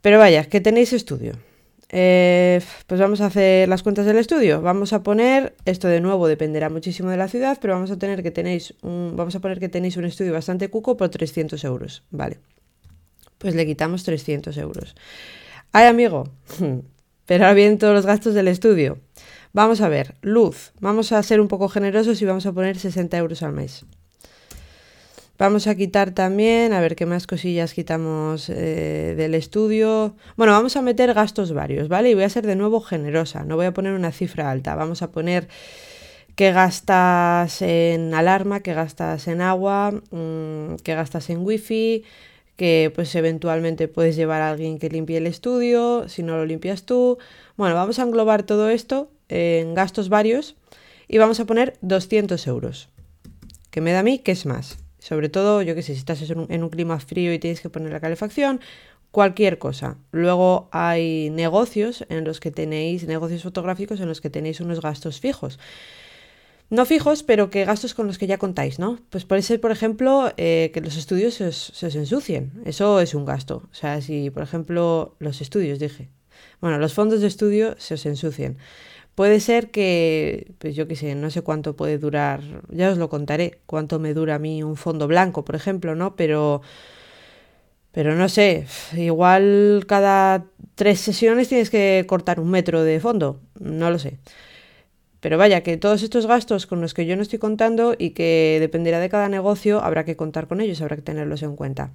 Pero 0.00 0.18
vaya, 0.18 0.44
que 0.44 0.60
tenéis 0.60 0.92
estudio. 0.92 1.34
Eh, 1.88 2.60
pues 2.86 3.00
vamos 3.00 3.20
a 3.20 3.26
hacer 3.26 3.68
las 3.68 3.82
cuentas 3.82 4.06
del 4.06 4.18
estudio. 4.18 4.60
Vamos 4.60 4.92
a 4.92 5.02
poner, 5.02 5.54
esto 5.64 5.88
de 5.88 6.00
nuevo 6.00 6.26
dependerá 6.26 6.68
muchísimo 6.68 7.10
de 7.10 7.16
la 7.16 7.28
ciudad, 7.28 7.58
pero 7.60 7.74
vamos 7.74 7.90
a 7.90 7.98
tener 7.98 8.22
que 8.22 8.30
tenéis 8.30 8.74
un, 8.82 9.14
vamos 9.16 9.34
a 9.36 9.40
poner 9.40 9.60
que 9.60 9.68
tenéis 9.68 9.96
un 9.96 10.04
estudio 10.04 10.32
bastante 10.32 10.68
cuco 10.68 10.96
por 10.96 11.08
300 11.08 11.62
euros, 11.64 12.02
¿vale? 12.10 12.38
pues 13.38 13.54
le 13.54 13.66
quitamos 13.66 14.04
300 14.04 14.56
euros. 14.58 14.94
Ay, 15.72 15.86
amigo, 15.86 16.28
pero 17.26 17.44
ahora 17.44 17.54
vienen 17.54 17.78
todos 17.78 17.94
los 17.94 18.06
gastos 18.06 18.34
del 18.34 18.48
estudio. 18.48 18.98
Vamos 19.52 19.80
a 19.80 19.88
ver, 19.88 20.16
luz. 20.20 20.72
Vamos 20.80 21.12
a 21.12 21.22
ser 21.22 21.40
un 21.40 21.48
poco 21.48 21.68
generosos 21.68 22.20
y 22.20 22.24
vamos 22.24 22.46
a 22.46 22.52
poner 22.52 22.78
60 22.78 23.16
euros 23.16 23.42
al 23.42 23.52
mes. 23.52 23.84
Vamos 25.38 25.66
a 25.66 25.74
quitar 25.74 26.12
también, 26.12 26.72
a 26.72 26.80
ver 26.80 26.96
qué 26.96 27.04
más 27.04 27.26
cosillas 27.26 27.74
quitamos 27.74 28.48
eh, 28.48 29.14
del 29.18 29.34
estudio. 29.34 30.16
Bueno, 30.36 30.54
vamos 30.54 30.76
a 30.76 30.82
meter 30.82 31.12
gastos 31.12 31.52
varios, 31.52 31.88
¿vale? 31.88 32.10
Y 32.10 32.14
voy 32.14 32.24
a 32.24 32.30
ser 32.30 32.46
de 32.46 32.56
nuevo 32.56 32.80
generosa, 32.80 33.44
no 33.44 33.56
voy 33.56 33.66
a 33.66 33.74
poner 33.74 33.92
una 33.92 34.12
cifra 34.12 34.50
alta. 34.50 34.74
Vamos 34.74 35.02
a 35.02 35.10
poner 35.12 35.48
qué 36.36 36.52
gastas 36.52 37.60
en 37.60 38.14
alarma, 38.14 38.60
qué 38.60 38.72
gastas 38.72 39.28
en 39.28 39.42
agua, 39.42 39.92
mm, 40.10 40.76
qué 40.82 40.94
gastas 40.94 41.28
en 41.28 41.44
wifi, 41.44 42.04
que 42.56 42.90
pues 42.94 43.14
eventualmente 43.14 43.88
puedes 43.88 44.16
llevar 44.16 44.40
a 44.40 44.50
alguien 44.50 44.78
que 44.78 44.88
limpie 44.88 45.18
el 45.18 45.26
estudio, 45.26 46.08
si 46.08 46.22
no 46.22 46.38
lo 46.38 46.46
limpias 46.46 46.84
tú. 46.84 47.18
Bueno, 47.56 47.74
vamos 47.74 47.98
a 47.98 48.04
englobar 48.04 48.44
todo 48.44 48.70
esto 48.70 49.10
en 49.28 49.74
gastos 49.74 50.08
varios 50.08 50.56
y 51.08 51.18
vamos 51.18 51.40
a 51.40 51.44
poner 51.44 51.76
200 51.82 52.46
euros, 52.46 52.88
que 53.70 53.82
me 53.82 53.92
da 53.92 53.98
a 53.98 54.02
mí 54.02 54.18
que 54.18 54.32
es 54.32 54.46
más. 54.46 54.85
Sobre 55.06 55.28
todo, 55.28 55.62
yo 55.62 55.76
que 55.76 55.82
sé, 55.82 55.92
si 55.92 56.00
estás 56.00 56.20
en 56.28 56.64
un, 56.64 56.68
clima 56.68 56.98
frío 56.98 57.32
y 57.32 57.38
tienes 57.38 57.60
que 57.60 57.70
poner 57.70 57.92
la 57.92 58.00
calefacción, 58.00 58.60
cualquier 59.12 59.56
cosa. 59.56 59.98
Luego 60.10 60.68
hay 60.72 61.30
negocios 61.30 62.04
en 62.08 62.24
los 62.24 62.40
que 62.40 62.50
tenéis, 62.50 63.06
negocios 63.06 63.44
fotográficos 63.44 64.00
en 64.00 64.08
los 64.08 64.20
que 64.20 64.30
tenéis 64.30 64.60
unos 64.60 64.80
gastos 64.80 65.20
fijos. 65.20 65.60
No 66.70 66.84
fijos, 66.86 67.22
pero 67.22 67.50
que 67.50 67.64
gastos 67.64 67.94
con 67.94 68.08
los 68.08 68.18
que 68.18 68.26
ya 68.26 68.38
contáis, 68.38 68.80
¿no? 68.80 68.98
Pues 69.10 69.24
puede 69.24 69.42
ser, 69.42 69.60
por 69.60 69.70
ejemplo, 69.70 70.32
eh, 70.38 70.72
que 70.74 70.80
los 70.80 70.96
estudios 70.96 71.34
se 71.34 71.46
os, 71.46 71.94
ensucien. 71.94 72.50
Eso 72.64 72.98
es 72.98 73.14
un 73.14 73.24
gasto. 73.24 73.62
O 73.70 73.74
sea, 73.74 74.00
si, 74.00 74.30
por 74.30 74.42
ejemplo, 74.42 75.14
los 75.20 75.40
estudios, 75.40 75.78
dije. 75.78 76.08
Bueno, 76.60 76.78
los 76.78 76.94
fondos 76.94 77.20
de 77.20 77.28
estudio 77.28 77.76
se 77.78 77.94
os 77.94 78.04
ensucien. 78.06 78.58
Puede 79.16 79.40
ser 79.40 79.70
que, 79.70 80.52
pues 80.58 80.76
yo 80.76 80.86
qué 80.86 80.94
sé, 80.94 81.14
no 81.14 81.30
sé 81.30 81.40
cuánto 81.42 81.74
puede 81.74 81.96
durar, 81.98 82.42
ya 82.68 82.90
os 82.90 82.98
lo 82.98 83.08
contaré, 83.08 83.60
cuánto 83.64 83.98
me 83.98 84.12
dura 84.12 84.34
a 84.36 84.38
mí 84.38 84.62
un 84.62 84.76
fondo 84.76 85.08
blanco, 85.08 85.42
por 85.42 85.56
ejemplo, 85.56 85.94
¿no? 85.94 86.16
Pero, 86.16 86.60
pero 87.92 88.14
no 88.14 88.28
sé, 88.28 88.66
igual 88.94 89.84
cada 89.88 90.44
tres 90.74 91.00
sesiones 91.00 91.48
tienes 91.48 91.70
que 91.70 92.04
cortar 92.06 92.40
un 92.40 92.50
metro 92.50 92.82
de 92.82 93.00
fondo, 93.00 93.40
no 93.58 93.90
lo 93.90 93.98
sé. 93.98 94.18
Pero 95.20 95.38
vaya, 95.38 95.62
que 95.62 95.76
todos 95.78 96.02
estos 96.02 96.26
gastos 96.26 96.66
con 96.66 96.80
los 96.80 96.94
que 96.94 97.06
yo 97.06 97.16
no 97.16 97.22
estoy 97.22 97.38
contando 97.38 97.94
y 97.98 98.10
que 98.10 98.58
dependerá 98.60 99.00
de 99.00 99.08
cada 99.08 99.28
negocio, 99.28 99.82
habrá 99.82 100.04
que 100.04 100.16
contar 100.16 100.46
con 100.46 100.60
ellos, 100.60 100.82
habrá 100.82 100.96
que 100.96 101.02
tenerlos 101.02 101.42
en 101.42 101.56
cuenta. 101.56 101.92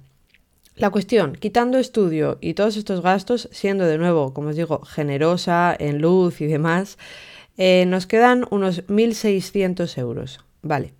La 0.74 0.90
cuestión, 0.90 1.34
quitando 1.34 1.78
estudio 1.78 2.38
y 2.40 2.54
todos 2.54 2.76
estos 2.76 3.02
gastos, 3.02 3.48
siendo 3.52 3.84
de 3.84 3.98
nuevo, 3.98 4.32
como 4.32 4.48
os 4.48 4.56
digo, 4.56 4.80
generosa 4.84 5.76
en 5.78 6.00
luz 6.00 6.40
y 6.40 6.46
demás, 6.46 6.96
eh, 7.58 7.84
nos 7.86 8.06
quedan 8.06 8.46
unos 8.50 8.86
1.600 8.88 9.98
euros. 9.98 10.40
Vale. 10.62 10.94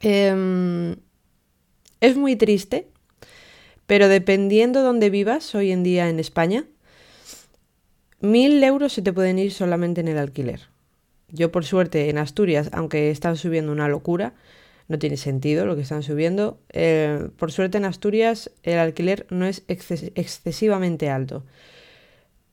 Em, 0.00 0.96
es 2.00 2.16
muy 2.16 2.34
triste, 2.34 2.88
pero 3.86 4.08
dependiendo 4.08 4.82
dónde 4.82 5.10
vivas 5.10 5.54
hoy 5.54 5.70
en 5.70 5.84
día 5.84 6.08
en 6.08 6.18
España, 6.18 6.64
1.000 8.20 8.64
euros 8.64 8.92
se 8.92 9.02
te 9.02 9.12
pueden 9.12 9.38
ir 9.38 9.52
solamente 9.52 10.00
en 10.00 10.08
el 10.08 10.18
alquiler. 10.18 10.68
Yo 11.28 11.52
por 11.52 11.64
suerte 11.64 12.10
en 12.10 12.18
Asturias, 12.18 12.70
aunque 12.72 13.10
están 13.10 13.36
subiendo 13.36 13.70
una 13.70 13.88
locura, 13.88 14.34
no 14.88 14.98
tiene 14.98 15.16
sentido 15.16 15.66
lo 15.66 15.76
que 15.76 15.82
están 15.82 16.02
subiendo. 16.02 16.60
Eh, 16.70 17.28
por 17.36 17.52
suerte 17.52 17.78
en 17.78 17.84
Asturias 17.84 18.50
el 18.62 18.78
alquiler 18.78 19.26
no 19.30 19.46
es 19.46 19.64
excesivamente 19.66 21.10
alto. 21.10 21.44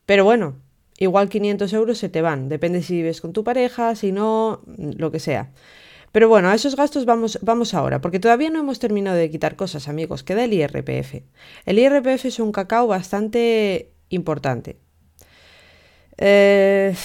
Pero 0.05 0.23
bueno, 0.23 0.55
igual 0.97 1.29
500 1.29 1.73
euros 1.73 1.97
se 1.97 2.09
te 2.09 2.21
van. 2.21 2.49
Depende 2.49 2.81
si 2.81 2.95
vives 2.95 3.21
con 3.21 3.33
tu 3.33 3.43
pareja, 3.43 3.95
si 3.95 4.11
no, 4.11 4.61
lo 4.67 5.11
que 5.11 5.19
sea. 5.19 5.51
Pero 6.11 6.27
bueno, 6.27 6.49
a 6.49 6.55
esos 6.55 6.75
gastos 6.75 7.05
vamos, 7.05 7.37
vamos 7.41 7.73
ahora, 7.73 8.01
porque 8.01 8.19
todavía 8.19 8.49
no 8.49 8.59
hemos 8.59 8.79
terminado 8.79 9.17
de 9.17 9.29
quitar 9.29 9.55
cosas, 9.55 9.87
amigos. 9.87 10.23
Queda 10.23 10.43
el 10.43 10.53
IRPF. 10.53 11.21
El 11.65 11.79
IRPF 11.79 12.25
es 12.25 12.39
un 12.39 12.51
cacao 12.51 12.87
bastante 12.87 13.91
importante. 14.09 14.77
Eh, 16.17 16.95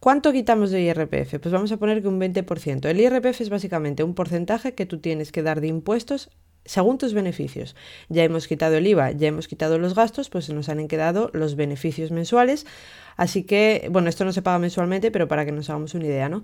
¿Cuánto 0.00 0.32
quitamos 0.32 0.70
de 0.70 0.82
IRPF? 0.82 1.40
Pues 1.40 1.52
vamos 1.52 1.72
a 1.72 1.76
poner 1.76 2.02
que 2.02 2.08
un 2.08 2.20
20%. 2.20 2.88
El 2.88 3.00
IRPF 3.00 3.40
es 3.40 3.50
básicamente 3.50 4.04
un 4.04 4.14
porcentaje 4.14 4.74
que 4.74 4.86
tú 4.86 4.98
tienes 4.98 5.32
que 5.32 5.42
dar 5.42 5.60
de 5.60 5.66
impuestos 5.66 6.30
según 6.64 6.98
tus 6.98 7.14
beneficios. 7.14 7.74
Ya 8.08 8.22
hemos 8.22 8.46
quitado 8.46 8.76
el 8.76 8.86
IVA, 8.86 9.10
ya 9.12 9.26
hemos 9.26 9.48
quitado 9.48 9.78
los 9.78 9.94
gastos, 9.94 10.30
pues 10.30 10.50
nos 10.50 10.68
han 10.68 10.86
quedado 10.86 11.30
los 11.32 11.56
beneficios 11.56 12.12
mensuales. 12.12 12.64
Así 13.16 13.42
que, 13.42 13.88
bueno, 13.90 14.08
esto 14.08 14.24
no 14.24 14.32
se 14.32 14.42
paga 14.42 14.60
mensualmente, 14.60 15.10
pero 15.10 15.26
para 15.26 15.44
que 15.44 15.50
nos 15.50 15.68
hagamos 15.68 15.94
una 15.94 16.06
idea, 16.06 16.28
¿no? 16.28 16.42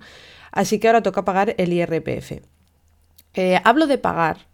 Así 0.51 0.79
que 0.79 0.87
ahora 0.87 1.03
toca 1.03 1.23
pagar 1.23 1.55
el 1.57 1.71
IRPF. 1.71 2.41
Eh, 3.35 3.59
hablo 3.63 3.87
de 3.87 3.97
pagar, 3.97 4.47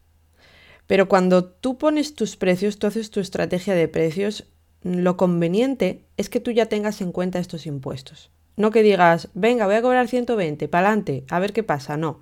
pero 0.85 1.07
cuando 1.07 1.45
tú 1.45 1.77
pones 1.77 2.13
tus 2.15 2.35
precios, 2.35 2.77
tú 2.77 2.85
haces 2.85 3.09
tu 3.09 3.19
estrategia 3.19 3.73
de 3.73 3.87
precios, 3.87 4.45
lo 4.83 5.17
conveniente 5.17 6.05
es 6.17 6.29
que 6.29 6.39
tú 6.39 6.51
ya 6.51 6.67
tengas 6.67 7.01
en 7.01 7.11
cuenta 7.11 7.39
estos 7.39 7.65
impuestos. 7.65 8.29
No 8.55 8.71
que 8.71 8.83
digas, 8.83 9.29
venga, 9.33 9.65
voy 9.65 9.75
a 9.75 9.81
cobrar 9.81 10.07
120, 10.07 10.67
para 10.67 10.87
adelante, 10.87 11.23
a 11.29 11.39
ver 11.39 11.53
qué 11.53 11.63
pasa. 11.63 11.97
No. 11.97 12.19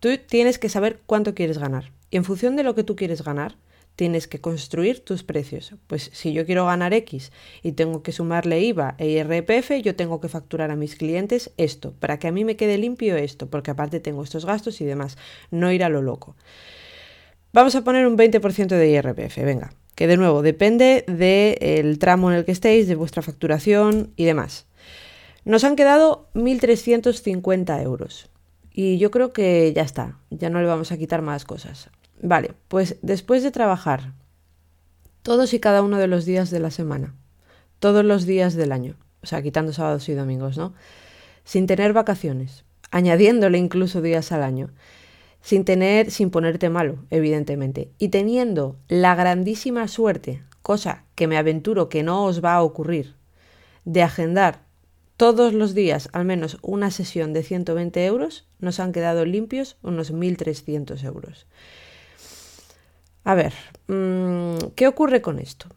Tú 0.00 0.10
tienes 0.18 0.58
que 0.58 0.68
saber 0.68 1.00
cuánto 1.06 1.34
quieres 1.34 1.58
ganar. 1.58 1.92
Y 2.10 2.16
en 2.16 2.24
función 2.24 2.56
de 2.56 2.62
lo 2.62 2.74
que 2.74 2.84
tú 2.84 2.96
quieres 2.96 3.22
ganar, 3.22 3.56
tienes 3.96 4.28
que 4.28 4.40
construir 4.40 5.00
tus 5.00 5.24
precios. 5.24 5.74
Pues 5.86 6.10
si 6.12 6.32
yo 6.32 6.46
quiero 6.46 6.66
ganar 6.66 6.92
X 6.92 7.32
y 7.62 7.72
tengo 7.72 8.02
que 8.02 8.12
sumarle 8.12 8.60
IVA 8.60 8.94
e 8.98 9.08
IRPF, 9.08 9.82
yo 9.82 9.96
tengo 9.96 10.20
que 10.20 10.28
facturar 10.28 10.70
a 10.70 10.76
mis 10.76 10.96
clientes 10.96 11.50
esto, 11.56 11.94
para 11.98 12.18
que 12.18 12.28
a 12.28 12.32
mí 12.32 12.44
me 12.44 12.56
quede 12.56 12.78
limpio 12.78 13.16
esto, 13.16 13.48
porque 13.48 13.70
aparte 13.70 13.98
tengo 13.98 14.22
estos 14.22 14.44
gastos 14.44 14.80
y 14.80 14.84
demás. 14.84 15.16
No 15.50 15.72
ir 15.72 15.82
a 15.82 15.88
lo 15.88 16.02
loco. 16.02 16.36
Vamos 17.52 17.74
a 17.74 17.82
poner 17.82 18.06
un 18.06 18.18
20% 18.18 18.66
de 18.66 18.90
IRPF, 18.90 19.38
venga, 19.38 19.72
que 19.94 20.06
de 20.06 20.18
nuevo 20.18 20.42
depende 20.42 21.04
del 21.08 21.98
tramo 21.98 22.30
en 22.30 22.36
el 22.36 22.44
que 22.44 22.52
estéis, 22.52 22.86
de 22.86 22.96
vuestra 22.96 23.22
facturación 23.22 24.12
y 24.14 24.26
demás. 24.26 24.66
Nos 25.46 25.62
han 25.62 25.76
quedado 25.76 26.28
1.350 26.34 27.80
euros. 27.80 28.28
Y 28.72 28.98
yo 28.98 29.12
creo 29.12 29.32
que 29.32 29.72
ya 29.72 29.82
está, 29.82 30.18
ya 30.28 30.50
no 30.50 30.60
le 30.60 30.66
vamos 30.66 30.90
a 30.90 30.98
quitar 30.98 31.22
más 31.22 31.44
cosas. 31.44 31.88
Vale, 32.20 32.54
pues 32.66 32.96
después 33.00 33.44
de 33.44 33.52
trabajar 33.52 34.12
todos 35.22 35.54
y 35.54 35.60
cada 35.60 35.82
uno 35.82 35.98
de 35.98 36.08
los 36.08 36.24
días 36.24 36.50
de 36.50 36.58
la 36.58 36.72
semana, 36.72 37.14
todos 37.78 38.04
los 38.04 38.26
días 38.26 38.54
del 38.54 38.72
año, 38.72 38.96
o 39.22 39.26
sea, 39.26 39.40
quitando 39.40 39.72
sábados 39.72 40.08
y 40.08 40.14
domingos, 40.14 40.58
¿no? 40.58 40.74
Sin 41.44 41.68
tener 41.68 41.92
vacaciones, 41.92 42.64
añadiéndole 42.90 43.56
incluso 43.56 44.02
días 44.02 44.32
al 44.32 44.42
año, 44.42 44.70
sin 45.42 45.64
tener, 45.64 46.10
sin 46.10 46.30
ponerte 46.30 46.70
malo, 46.70 47.04
evidentemente, 47.10 47.92
y 47.98 48.08
teniendo 48.08 48.74
la 48.88 49.14
grandísima 49.14 49.86
suerte, 49.86 50.42
cosa 50.62 51.04
que 51.14 51.28
me 51.28 51.38
aventuro 51.38 51.88
que 51.88 52.02
no 52.02 52.24
os 52.24 52.44
va 52.44 52.54
a 52.54 52.62
ocurrir, 52.62 53.14
de 53.84 54.02
agendar 54.02 54.65
todos 55.16 55.52
los 55.52 55.74
días 55.74 56.08
al 56.12 56.24
menos 56.24 56.58
una 56.62 56.90
sesión 56.90 57.32
de 57.32 57.42
120 57.42 58.04
euros, 58.04 58.46
nos 58.58 58.80
han 58.80 58.92
quedado 58.92 59.24
limpios 59.24 59.76
unos 59.82 60.12
1.300 60.12 61.02
euros. 61.04 61.46
A 63.24 63.34
ver, 63.34 63.54
mm, 63.88 64.72
¿qué 64.74 64.86
ocurre 64.86 65.20
con 65.22 65.38
esto? 65.38 65.68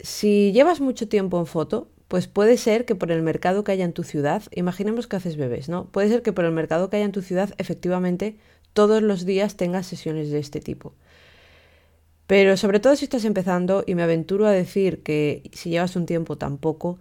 Si 0.00 0.52
llevas 0.52 0.80
mucho 0.80 1.08
tiempo 1.08 1.38
en 1.38 1.46
foto, 1.46 1.88
pues 2.08 2.26
puede 2.26 2.58
ser 2.58 2.84
que 2.84 2.94
por 2.94 3.10
el 3.10 3.22
mercado 3.22 3.64
que 3.64 3.72
haya 3.72 3.84
en 3.84 3.94
tu 3.94 4.02
ciudad, 4.02 4.42
imaginemos 4.52 5.06
que 5.06 5.16
haces 5.16 5.36
bebés, 5.36 5.68
¿no? 5.68 5.86
Puede 5.86 6.08
ser 6.08 6.22
que 6.22 6.32
por 6.32 6.44
el 6.44 6.52
mercado 6.52 6.90
que 6.90 6.96
haya 6.96 7.06
en 7.06 7.12
tu 7.12 7.22
ciudad 7.22 7.54
efectivamente 7.58 8.36
todos 8.74 9.02
los 9.02 9.24
días 9.24 9.56
tengas 9.56 9.86
sesiones 9.86 10.30
de 10.30 10.40
este 10.40 10.60
tipo. 10.60 10.94
Pero 12.26 12.56
sobre 12.56 12.80
todo 12.80 12.96
si 12.96 13.04
estás 13.04 13.24
empezando, 13.24 13.84
y 13.86 13.94
me 13.94 14.02
aventuro 14.02 14.46
a 14.46 14.50
decir 14.50 15.02
que 15.02 15.50
si 15.52 15.70
llevas 15.70 15.96
un 15.96 16.06
tiempo 16.06 16.36
tampoco, 16.36 16.98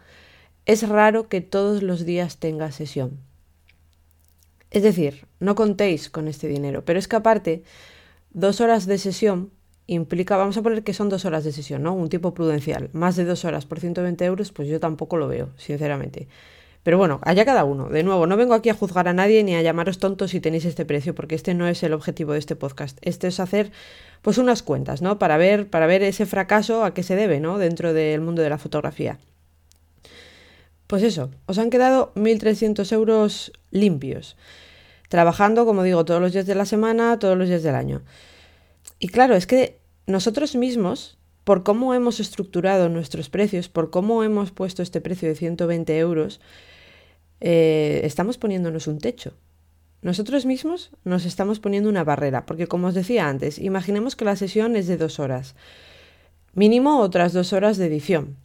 es 0.65 0.87
raro 0.87 1.27
que 1.27 1.41
todos 1.41 1.83
los 1.83 2.05
días 2.05 2.37
tenga 2.37 2.71
sesión. 2.71 3.19
Es 4.71 4.83
decir, 4.83 5.27
no 5.39 5.55
contéis 5.55 6.09
con 6.09 6.27
este 6.27 6.47
dinero, 6.47 6.83
pero 6.83 6.97
es 6.97 7.07
que 7.07 7.15
aparte, 7.15 7.63
dos 8.31 8.59
horas 8.61 8.85
de 8.85 8.97
sesión 8.97 9.51
implica, 9.85 10.37
vamos 10.37 10.57
a 10.57 10.61
poner 10.61 10.83
que 10.83 10.93
son 10.93 11.09
dos 11.09 11.25
horas 11.25 11.43
de 11.43 11.51
sesión, 11.51 11.83
¿no? 11.83 11.93
Un 11.93 12.09
tiempo 12.09 12.33
prudencial. 12.33 12.89
Más 12.93 13.15
de 13.15 13.25
dos 13.25 13.45
horas 13.45 13.65
por 13.65 13.79
120 13.79 14.25
euros, 14.25 14.51
pues 14.51 14.67
yo 14.67 14.79
tampoco 14.79 15.17
lo 15.17 15.27
veo, 15.27 15.49
sinceramente. 15.57 16.27
Pero 16.83 16.97
bueno, 16.97 17.19
allá 17.23 17.45
cada 17.45 17.63
uno. 17.63 17.89
De 17.89 18.03
nuevo, 18.03 18.27
no 18.27 18.35
vengo 18.35 18.53
aquí 18.53 18.69
a 18.69 18.73
juzgar 18.73 19.07
a 19.07 19.13
nadie 19.13 19.43
ni 19.43 19.55
a 19.55 19.61
llamaros 19.61 19.99
tontos 19.99 20.31
si 20.31 20.41
tenéis 20.41 20.65
este 20.65 20.85
precio, 20.85 21.15
porque 21.15 21.35
este 21.35 21.53
no 21.53 21.67
es 21.67 21.83
el 21.83 21.93
objetivo 21.93 22.33
de 22.33 22.39
este 22.39 22.55
podcast. 22.55 22.97
Este 23.01 23.27
es 23.27 23.39
hacer 23.39 23.71
pues 24.21 24.37
unas 24.37 24.63
cuentas, 24.63 25.01
¿no? 25.01 25.19
Para 25.19 25.37
ver, 25.37 25.69
para 25.69 25.87
ver 25.87 26.03
ese 26.03 26.25
fracaso 26.25 26.83
a 26.83 26.93
qué 26.93 27.03
se 27.03 27.15
debe, 27.15 27.39
¿no? 27.39 27.57
Dentro 27.57 27.93
del 27.93 28.21
mundo 28.21 28.41
de 28.41 28.49
la 28.49 28.57
fotografía. 28.57 29.19
Pues 30.93 31.01
eso, 31.01 31.31
os 31.47 31.57
han 31.57 31.71
quedado 31.71 32.13
1.300 32.13 32.91
euros 32.91 33.51
limpios, 33.71 34.37
trabajando, 35.09 35.65
como 35.65 35.81
digo, 35.81 36.05
todos 36.05 36.21
los 36.21 36.33
días 36.33 36.45
de 36.45 36.53
la 36.53 36.65
semana, 36.65 37.17
todos 37.17 37.35
los 37.35 37.47
días 37.47 37.63
del 37.63 37.73
año. 37.73 38.03
Y 38.99 39.07
claro, 39.07 39.33
es 39.33 39.47
que 39.47 39.79
nosotros 40.05 40.55
mismos, 40.55 41.17
por 41.45 41.63
cómo 41.63 41.95
hemos 41.95 42.19
estructurado 42.19 42.89
nuestros 42.89 43.31
precios, 43.31 43.69
por 43.69 43.89
cómo 43.89 44.23
hemos 44.23 44.51
puesto 44.51 44.83
este 44.83 45.01
precio 45.01 45.27
de 45.27 45.33
120 45.33 45.97
euros, 45.97 46.39
eh, 47.41 48.01
estamos 48.03 48.37
poniéndonos 48.37 48.85
un 48.85 48.99
techo. 48.99 49.33
Nosotros 50.03 50.45
mismos 50.45 50.91
nos 51.05 51.25
estamos 51.25 51.59
poniendo 51.59 51.89
una 51.89 52.03
barrera, 52.03 52.45
porque 52.45 52.67
como 52.67 52.85
os 52.85 52.93
decía 52.93 53.27
antes, 53.29 53.57
imaginemos 53.57 54.15
que 54.15 54.25
la 54.25 54.35
sesión 54.35 54.75
es 54.75 54.85
de 54.85 54.97
dos 54.97 55.19
horas, 55.19 55.55
mínimo 56.53 56.99
otras 56.99 57.33
dos 57.33 57.51
horas 57.51 57.77
de 57.77 57.87
edición. 57.87 58.42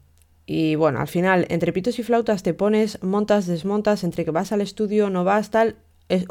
Y 0.50 0.76
bueno, 0.76 1.00
al 1.00 1.08
final, 1.08 1.44
entre 1.50 1.74
pitos 1.74 1.98
y 1.98 2.02
flautas 2.02 2.42
te 2.42 2.54
pones, 2.54 3.02
montas, 3.02 3.46
desmontas, 3.46 4.02
entre 4.02 4.24
que 4.24 4.30
vas 4.30 4.50
al 4.50 4.62
estudio, 4.62 5.10
no 5.10 5.22
vas, 5.22 5.50
tal, 5.50 5.76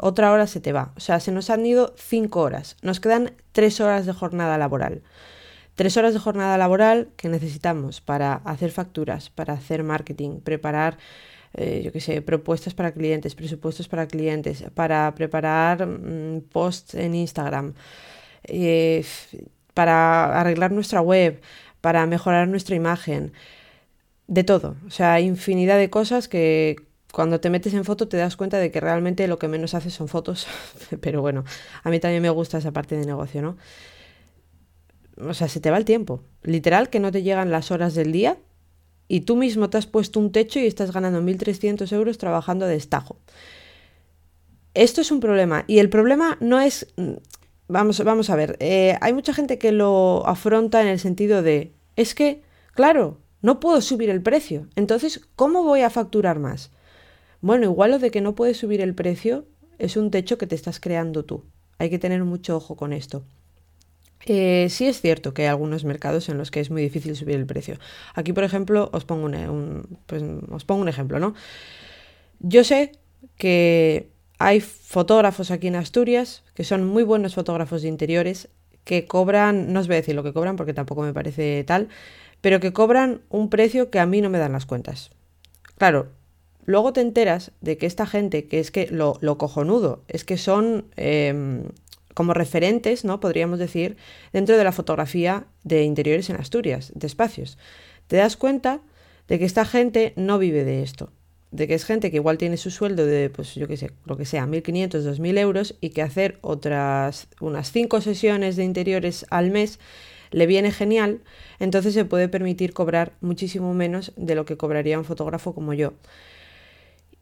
otra 0.00 0.32
hora 0.32 0.48
se 0.48 0.58
te 0.58 0.72
va. 0.72 0.92
O 0.96 1.00
sea, 1.00 1.20
se 1.20 1.30
nos 1.30 1.50
han 1.50 1.64
ido 1.64 1.94
cinco 1.96 2.40
horas. 2.40 2.76
Nos 2.82 2.98
quedan 2.98 3.30
tres 3.52 3.80
horas 3.80 4.06
de 4.06 4.12
jornada 4.12 4.58
laboral. 4.58 5.02
Tres 5.76 5.96
horas 5.96 6.14
de 6.14 6.18
jornada 6.18 6.58
laboral 6.58 7.10
que 7.16 7.28
necesitamos 7.28 8.00
para 8.00 8.34
hacer 8.34 8.72
facturas, 8.72 9.30
para 9.30 9.52
hacer 9.52 9.84
marketing, 9.84 10.40
preparar 10.40 10.98
eh, 11.54 11.82
yo 11.84 11.92
qué 11.92 12.00
sé, 12.00 12.20
propuestas 12.20 12.74
para 12.74 12.90
clientes, 12.90 13.36
presupuestos 13.36 13.86
para 13.86 14.08
clientes, 14.08 14.64
para 14.74 15.14
preparar 15.14 15.86
mm, 15.86 16.40
posts 16.50 16.94
en 16.94 17.14
Instagram, 17.14 17.74
eh, 18.42 19.04
para 19.74 20.40
arreglar 20.40 20.72
nuestra 20.72 21.00
web, 21.02 21.40
para 21.80 22.04
mejorar 22.06 22.48
nuestra 22.48 22.74
imagen, 22.74 23.32
de 24.28 24.44
todo. 24.44 24.76
O 24.86 24.90
sea, 24.90 25.20
infinidad 25.20 25.78
de 25.78 25.90
cosas 25.90 26.28
que 26.28 26.76
cuando 27.12 27.40
te 27.40 27.50
metes 27.50 27.74
en 27.74 27.84
foto 27.84 28.06
te 28.06 28.18
das 28.18 28.36
cuenta 28.36 28.58
de 28.58 28.70
que 28.70 28.80
realmente 28.80 29.26
lo 29.26 29.38
que 29.38 29.48
menos 29.48 29.74
haces 29.74 29.94
son 29.94 30.06
fotos. 30.06 30.46
Pero 31.00 31.20
bueno, 31.20 31.44
a 31.82 31.90
mí 31.90 31.98
también 31.98 32.22
me 32.22 32.30
gusta 32.30 32.58
esa 32.58 32.70
parte 32.70 32.96
de 32.96 33.06
negocio, 33.06 33.42
¿no? 33.42 33.56
O 35.20 35.34
sea, 35.34 35.48
se 35.48 35.58
te 35.58 35.70
va 35.70 35.78
el 35.78 35.84
tiempo. 35.84 36.22
Literal 36.42 36.90
que 36.90 37.00
no 37.00 37.10
te 37.10 37.22
llegan 37.22 37.50
las 37.50 37.72
horas 37.72 37.94
del 37.94 38.12
día 38.12 38.38
y 39.08 39.22
tú 39.22 39.34
mismo 39.34 39.70
te 39.70 39.78
has 39.78 39.86
puesto 39.86 40.20
un 40.20 40.30
techo 40.30 40.60
y 40.60 40.66
estás 40.66 40.92
ganando 40.92 41.20
1.300 41.20 41.90
euros 41.92 42.18
trabajando 42.18 42.66
de 42.66 42.76
estajo. 42.76 43.18
Esto 44.74 45.00
es 45.00 45.10
un 45.10 45.18
problema 45.18 45.64
y 45.66 45.78
el 45.78 45.88
problema 45.88 46.36
no 46.40 46.60
es... 46.60 46.86
Mm, 46.96 47.14
vamos, 47.66 48.04
vamos 48.04 48.30
a 48.30 48.36
ver, 48.36 48.56
eh, 48.60 48.96
hay 49.00 49.12
mucha 49.12 49.34
gente 49.34 49.58
que 49.58 49.72
lo 49.72 50.26
afronta 50.26 50.82
en 50.82 50.88
el 50.88 50.98
sentido 50.98 51.42
de, 51.42 51.72
es 51.96 52.14
que, 52.14 52.42
claro, 52.72 53.18
no 53.42 53.60
puedo 53.60 53.80
subir 53.80 54.10
el 54.10 54.22
precio, 54.22 54.68
entonces, 54.76 55.20
¿cómo 55.36 55.62
voy 55.62 55.82
a 55.82 55.90
facturar 55.90 56.38
más? 56.38 56.70
Bueno, 57.40 57.64
igual 57.64 57.92
lo 57.92 57.98
de 57.98 58.10
que 58.10 58.20
no 58.20 58.34
puedes 58.34 58.56
subir 58.56 58.80
el 58.80 58.94
precio 58.94 59.46
es 59.78 59.96
un 59.96 60.10
techo 60.10 60.38
que 60.38 60.46
te 60.46 60.54
estás 60.54 60.80
creando 60.80 61.24
tú. 61.24 61.44
Hay 61.78 61.90
que 61.90 61.98
tener 61.98 62.24
mucho 62.24 62.56
ojo 62.56 62.76
con 62.76 62.92
esto. 62.92 63.24
Eh, 64.26 64.66
sí 64.70 64.86
es 64.86 65.00
cierto 65.00 65.32
que 65.32 65.42
hay 65.42 65.48
algunos 65.48 65.84
mercados 65.84 66.28
en 66.28 66.38
los 66.38 66.50
que 66.50 66.60
es 66.60 66.70
muy 66.70 66.82
difícil 66.82 67.14
subir 67.16 67.36
el 67.36 67.46
precio. 67.46 67.78
Aquí, 68.14 68.32
por 68.32 68.44
ejemplo, 68.44 68.90
os 68.92 69.04
pongo 69.04 69.26
un, 69.26 69.98
pues, 70.06 70.22
os 70.50 70.64
pongo 70.64 70.82
un 70.82 70.88
ejemplo, 70.88 71.20
¿no? 71.20 71.34
Yo 72.40 72.64
sé 72.64 72.92
que 73.36 74.10
hay 74.38 74.60
fotógrafos 74.60 75.50
aquí 75.50 75.68
en 75.68 75.76
Asturias 75.76 76.44
que 76.54 76.64
son 76.64 76.84
muy 76.84 77.02
buenos 77.04 77.34
fotógrafos 77.34 77.82
de 77.82 77.88
interiores 77.88 78.48
que 78.84 79.06
cobran, 79.06 79.72
no 79.72 79.80
os 79.80 79.86
voy 79.86 79.94
a 79.94 80.00
decir 80.00 80.14
lo 80.14 80.22
que 80.22 80.32
cobran 80.32 80.56
porque 80.56 80.74
tampoco 80.74 81.02
me 81.02 81.12
parece 81.12 81.62
tal, 81.64 81.88
pero 82.40 82.60
que 82.60 82.72
cobran 82.72 83.22
un 83.28 83.50
precio 83.50 83.90
que 83.90 83.98
a 83.98 84.06
mí 84.06 84.20
no 84.20 84.30
me 84.30 84.38
dan 84.38 84.52
las 84.52 84.66
cuentas. 84.66 85.10
Claro, 85.76 86.08
luego 86.64 86.92
te 86.92 87.00
enteras 87.00 87.52
de 87.60 87.78
que 87.78 87.86
esta 87.86 88.06
gente, 88.06 88.46
que 88.46 88.60
es 88.60 88.70
que 88.70 88.88
lo, 88.88 89.16
cojonudo, 89.38 90.02
es 90.08 90.24
que 90.24 90.36
son 90.36 90.86
em, 90.96 91.64
como 92.14 92.34
referentes, 92.34 93.04
¿no? 93.04 93.20
Podríamos 93.20 93.58
decir, 93.58 93.96
dentro 94.32 94.56
de 94.56 94.64
la 94.64 94.72
fotografía 94.72 95.46
de 95.62 95.84
interiores 95.84 96.30
en 96.30 96.36
Asturias, 96.36 96.92
de 96.94 97.06
espacios. 97.06 97.58
Te 98.08 98.16
das 98.16 98.36
cuenta 98.36 98.80
de 99.28 99.38
que 99.38 99.44
esta 99.44 99.64
gente 99.64 100.14
no 100.16 100.38
vive 100.38 100.64
de 100.64 100.82
esto. 100.82 101.12
De 101.50 101.66
que 101.66 101.74
es 101.74 101.84
gente 101.84 102.10
que 102.10 102.16
igual 102.16 102.36
tiene 102.36 102.56
su 102.56 102.70
sueldo 102.70 103.06
de, 103.06 103.30
pues 103.30 103.54
yo 103.54 103.68
qué 103.68 103.76
sé, 103.76 103.92
lo 104.04 104.16
que 104.16 104.24
sea, 104.24 104.46
1.500, 104.46 105.02
2.000 105.02 105.38
euros 105.38 105.76
y 105.80 105.90
que 105.90 106.02
hacer 106.02 106.38
otras, 106.42 107.28
unas 107.40 107.72
5 107.72 108.00
sesiones 108.00 108.56
de 108.56 108.64
interiores 108.64 109.24
al 109.30 109.50
mes 109.50 109.78
le 110.30 110.46
viene 110.46 110.70
genial, 110.72 111.20
entonces 111.58 111.94
se 111.94 112.04
puede 112.04 112.28
permitir 112.28 112.72
cobrar 112.72 113.12
muchísimo 113.20 113.74
menos 113.74 114.12
de 114.16 114.34
lo 114.34 114.44
que 114.44 114.56
cobraría 114.56 114.98
un 114.98 115.04
fotógrafo 115.04 115.54
como 115.54 115.74
yo. 115.74 115.92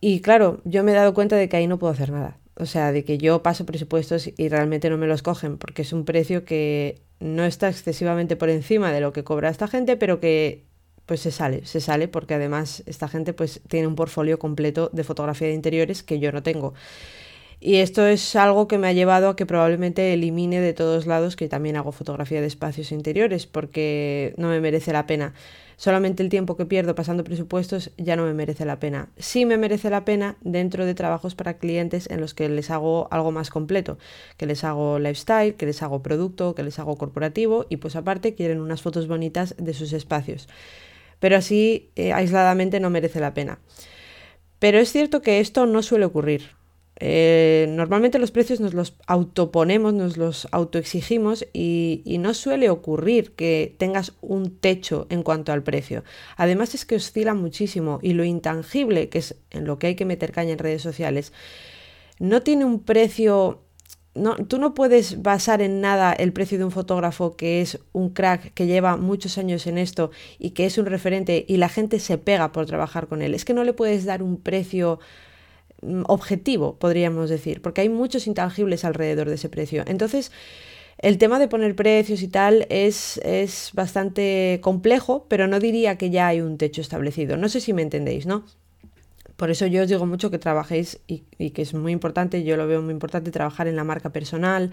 Y 0.00 0.20
claro, 0.20 0.60
yo 0.64 0.84
me 0.84 0.92
he 0.92 0.94
dado 0.94 1.14
cuenta 1.14 1.36
de 1.36 1.48
que 1.48 1.56
ahí 1.56 1.66
no 1.66 1.78
puedo 1.78 1.92
hacer 1.92 2.10
nada. 2.10 2.38
O 2.58 2.66
sea, 2.66 2.92
de 2.92 3.04
que 3.04 3.18
yo 3.18 3.42
paso 3.42 3.66
presupuestos 3.66 4.30
y 4.36 4.48
realmente 4.48 4.88
no 4.88 4.96
me 4.96 5.06
los 5.06 5.22
cogen, 5.22 5.58
porque 5.58 5.82
es 5.82 5.92
un 5.92 6.04
precio 6.04 6.44
que 6.44 7.02
no 7.20 7.44
está 7.44 7.68
excesivamente 7.68 8.36
por 8.36 8.48
encima 8.48 8.92
de 8.92 9.00
lo 9.00 9.12
que 9.12 9.24
cobra 9.24 9.50
esta 9.50 9.68
gente, 9.68 9.96
pero 9.96 10.20
que 10.20 10.64
pues 11.06 11.20
se 11.20 11.30
sale, 11.30 11.64
se 11.66 11.80
sale 11.80 12.08
porque 12.08 12.34
además 12.34 12.82
esta 12.86 13.08
gente 13.08 13.32
pues 13.32 13.60
tiene 13.68 13.86
un 13.86 13.94
portfolio 13.94 14.38
completo 14.38 14.90
de 14.92 15.04
fotografía 15.04 15.48
de 15.48 15.54
interiores 15.54 16.02
que 16.02 16.18
yo 16.18 16.32
no 16.32 16.42
tengo. 16.42 16.74
Y 17.60 17.76
esto 17.76 18.06
es 18.06 18.36
algo 18.36 18.68
que 18.68 18.78
me 18.78 18.88
ha 18.88 18.92
llevado 18.92 19.28
a 19.28 19.36
que 19.36 19.46
probablemente 19.46 20.12
elimine 20.12 20.60
de 20.60 20.72
todos 20.72 21.06
lados 21.06 21.36
que 21.36 21.48
también 21.48 21.76
hago 21.76 21.92
fotografía 21.92 22.40
de 22.40 22.46
espacios 22.46 22.92
interiores 22.92 23.46
porque 23.46 24.34
no 24.36 24.48
me 24.48 24.60
merece 24.60 24.92
la 24.92 25.06
pena 25.06 25.34
solamente 25.76 26.22
el 26.22 26.28
tiempo 26.28 26.56
que 26.56 26.66
pierdo 26.66 26.94
pasando 26.94 27.24
presupuestos 27.24 27.90
ya 27.96 28.16
no 28.16 28.24
me 28.24 28.34
merece 28.34 28.64
la 28.64 28.80
pena. 28.80 29.08
Sí 29.18 29.44
me 29.44 29.58
merece 29.58 29.90
la 29.90 30.04
pena 30.04 30.36
dentro 30.40 30.84
de 30.86 30.94
trabajos 30.94 31.34
para 31.34 31.58
clientes 31.58 32.08
en 32.10 32.20
los 32.20 32.34
que 32.34 32.48
les 32.48 32.70
hago 32.70 33.08
algo 33.10 33.30
más 33.30 33.50
completo, 33.50 33.98
que 34.36 34.46
les 34.46 34.64
hago 34.64 34.98
lifestyle, 34.98 35.54
que 35.54 35.66
les 35.66 35.82
hago 35.82 36.02
producto, 36.02 36.54
que 36.54 36.62
les 36.62 36.78
hago 36.78 36.96
corporativo 36.96 37.66
y 37.68 37.76
pues 37.76 37.96
aparte 37.96 38.34
quieren 38.34 38.60
unas 38.60 38.82
fotos 38.82 39.06
bonitas 39.06 39.54
de 39.58 39.74
sus 39.74 39.92
espacios. 39.92 40.48
Pero 41.20 41.36
así 41.36 41.90
eh, 41.96 42.12
aisladamente 42.12 42.80
no 42.80 42.90
merece 42.90 43.20
la 43.20 43.34
pena. 43.34 43.58
Pero 44.58 44.78
es 44.78 44.90
cierto 44.90 45.20
que 45.20 45.40
esto 45.40 45.66
no 45.66 45.82
suele 45.82 46.06
ocurrir. 46.06 46.56
Eh, 46.98 47.66
normalmente 47.68 48.18
los 48.18 48.30
precios 48.30 48.60
nos 48.60 48.72
los 48.72 48.94
autoponemos, 49.06 49.92
nos 49.92 50.16
los 50.16 50.48
autoexigimos 50.50 51.46
y, 51.52 52.02
y 52.04 52.18
no 52.18 52.32
suele 52.32 52.70
ocurrir 52.70 53.32
que 53.32 53.74
tengas 53.78 54.14
un 54.22 54.56
techo 54.56 55.06
en 55.10 55.22
cuanto 55.22 55.52
al 55.52 55.62
precio. 55.62 56.04
Además 56.36 56.74
es 56.74 56.86
que 56.86 56.96
oscila 56.96 57.34
muchísimo 57.34 57.98
y 58.02 58.14
lo 58.14 58.24
intangible, 58.24 59.08
que 59.08 59.18
es 59.18 59.36
en 59.50 59.66
lo 59.66 59.78
que 59.78 59.88
hay 59.88 59.94
que 59.94 60.06
meter 60.06 60.32
caña 60.32 60.52
en 60.52 60.58
redes 60.58 60.82
sociales, 60.82 61.32
no 62.18 62.42
tiene 62.42 62.64
un 62.64 62.80
precio 62.80 63.62
tú 64.48 64.58
no 64.58 64.74
puedes 64.74 65.22
basar 65.22 65.60
en 65.62 65.80
nada 65.80 66.12
el 66.12 66.32
precio 66.32 66.58
de 66.58 66.64
un 66.64 66.70
fotógrafo 66.70 67.36
que 67.36 67.60
es 67.60 67.78
un 67.92 68.10
crack, 68.10 68.54
que 68.54 68.66
lleva 68.66 68.96
muchos 68.96 69.38
años 69.38 69.66
en 69.66 69.78
esto 69.78 70.10
y 70.38 70.50
que 70.50 70.66
es 70.66 70.78
un 70.78 70.86
referente 70.86 71.44
y 71.46 71.58
la 71.58 71.68
gente 71.68 72.00
se 72.00 72.18
pega 72.18 72.52
por 72.52 72.66
trabajar 72.66 73.08
con 73.08 73.22
él. 73.22 73.34
Es 73.34 73.44
que 73.44 73.54
no 73.54 73.64
le 73.64 73.72
puedes 73.72 74.04
dar 74.04 74.22
un 74.22 74.40
precio 74.40 74.98
objetivo, 76.06 76.76
podríamos 76.76 77.30
decir, 77.30 77.62
porque 77.62 77.82
hay 77.82 77.88
muchos 77.88 78.26
intangibles 78.26 78.84
alrededor 78.84 79.28
de 79.28 79.34
ese 79.34 79.48
precio. 79.48 79.84
Entonces, 79.86 80.32
el 80.98 81.18
tema 81.18 81.38
de 81.38 81.48
poner 81.48 81.76
precios 81.76 82.22
y 82.22 82.28
tal 82.28 82.66
es, 82.70 83.18
es 83.18 83.70
bastante 83.74 84.60
complejo, 84.62 85.26
pero 85.28 85.46
no 85.46 85.60
diría 85.60 85.98
que 85.98 86.10
ya 86.10 86.28
hay 86.28 86.40
un 86.40 86.56
techo 86.56 86.80
establecido. 86.80 87.36
No 87.36 87.48
sé 87.48 87.60
si 87.60 87.72
me 87.72 87.82
entendéis, 87.82 88.26
¿no? 88.26 88.44
Por 89.36 89.50
eso 89.50 89.66
yo 89.66 89.82
os 89.82 89.88
digo 89.88 90.06
mucho 90.06 90.30
que 90.30 90.38
trabajéis 90.38 91.00
y, 91.06 91.24
y, 91.36 91.50
que 91.50 91.60
es 91.60 91.74
muy 91.74 91.92
importante, 91.92 92.42
yo 92.42 92.56
lo 92.56 92.66
veo 92.66 92.80
muy 92.80 92.92
importante 92.92 93.30
trabajar 93.30 93.68
en 93.68 93.76
la 93.76 93.84
marca 93.84 94.10
personal, 94.10 94.70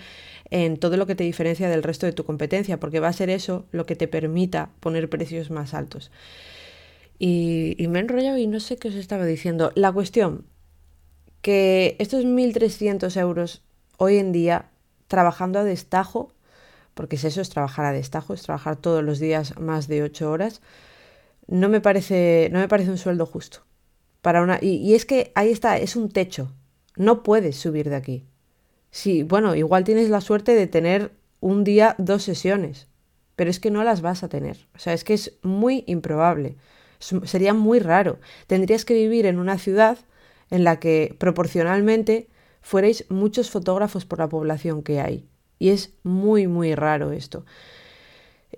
en 0.52 0.78
todo 0.78 0.96
lo 0.96 1.06
que 1.06 1.16
te 1.16 1.26
diferencia 1.26 1.68
del 1.68 1.84
resto 1.84 2.06
de 2.06 2.14
tu 2.14 2.24
competencia, 2.24 2.80
porque 2.80 3.02
va 3.02 3.10
a 3.10 3.14
ser 3.14 3.30
eso 3.30 3.66
lo 3.72 3.86
que 3.86 3.98
te 3.98 4.08
permita 4.08 4.70
poner 4.80 5.10
precios 5.10 5.52
más 5.52 5.74
altos. 5.74 6.12
Y, 7.20 7.76
y 7.78 7.90
me 7.90 8.00
he 8.00 8.02
enrollado 8.04 8.38
y 8.38 8.48
no 8.48 8.62
sé 8.62 8.78
qué 8.78 8.88
os 8.88 8.96
estaba 8.96 9.26
diciendo. 9.26 9.74
La 9.76 9.92
cuestión, 9.92 10.46
que 11.44 11.98
estos 12.00 12.26
1.300 12.26 13.16
euros 13.18 13.62
hoy 13.98 14.18
en 14.18 14.32
día 14.32 14.70
trabajando 15.08 15.60
a 15.60 15.64
destajo, 15.64 16.32
porque 16.94 17.18
es 17.18 17.26
eso, 17.26 17.42
es 17.42 17.50
trabajar 17.50 17.86
a 17.86 17.92
destajo, 17.92 18.34
es 18.34 18.42
trabajar 18.42 18.78
todos 18.78 19.04
los 19.04 19.20
días 19.20 19.60
más 19.60 19.88
de 19.88 20.04
8 20.04 20.32
horas, 20.32 20.62
no 21.48 21.68
me 21.68 21.82
parece, 21.82 22.50
no 22.52 22.60
me 22.60 22.70
parece 22.70 22.92
un 22.92 22.98
sueldo 22.98 23.26
justo. 23.26 23.60
Para 24.22 24.42
una, 24.42 24.58
y, 24.62 24.96
es 24.96 25.06
que 25.06 25.34
ahí 25.36 25.52
está, 25.52 25.78
es 25.78 25.98
un 25.98 26.10
techo, 26.10 26.50
no 26.96 27.24
puedes 27.24 27.58
subir 27.58 27.90
de 27.90 27.98
aquí. 27.98 28.26
Sí, 28.90 29.24
bueno, 29.24 29.54
igual 29.54 29.84
tienes 29.84 30.10
la 30.10 30.22
suerte 30.22 30.56
de 30.56 30.68
tener 30.68 31.12
un 31.42 31.66
día 31.66 31.96
dos 31.98 32.24
sesiones, 32.24 32.88
pero 33.36 33.50
es 33.50 33.60
que 33.60 33.70
no 33.70 33.84
las 33.84 34.00
vas 34.02 34.24
a 34.24 34.30
tener. 34.30 34.66
O 34.76 34.80
sea, 34.80 34.94
es 34.94 35.04
que 35.04 35.14
es 35.14 35.34
muy 35.42 35.84
improbable. 35.88 36.56
Sería 37.00 37.54
muy 37.54 37.80
raro. 37.80 38.20
Tendrías 38.48 38.86
que 38.86 38.94
vivir 38.94 39.26
en 39.26 39.40
una 39.40 39.58
ciudad 39.58 39.98
en 40.54 40.64
la 40.64 40.80
que 40.80 41.16
proporcionalmente 41.18 42.28
fuerais 42.62 43.06
muchos 43.10 43.50
fotógrafos 43.50 44.06
por 44.06 44.20
la 44.20 44.30
población 44.30 44.84
que 44.84 45.02
hay. 45.02 45.26
Y 45.58 45.70
es 45.70 45.96
muy, 46.04 46.46
muy 46.46 46.76
raro 46.76 47.12
esto. 47.12 47.44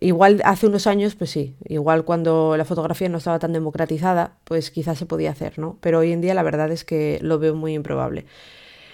Igual 0.02 0.42
hace 0.44 0.68
unos 0.68 0.88
años, 0.88 1.16
pues 1.16 1.30
sí, 1.30 1.56
igual 1.70 2.04
cuando 2.04 2.58
la 2.58 2.66
fotografía 2.66 3.08
no 3.08 3.20
estaba 3.20 3.40
tan 3.40 3.54
democratizada, 3.54 4.38
pues 4.44 4.72
quizás 4.72 4.98
se 5.00 5.06
podía 5.06 5.32
hacer, 5.32 5.58
¿no? 5.58 5.78
Pero 5.80 6.00
hoy 6.00 6.12
en 6.12 6.20
día 6.20 6.34
la 6.34 6.44
verdad 6.44 6.70
es 6.70 6.84
que 6.84 7.18
lo 7.22 7.40
veo 7.40 7.56
muy 7.56 7.74
improbable. 7.74 8.26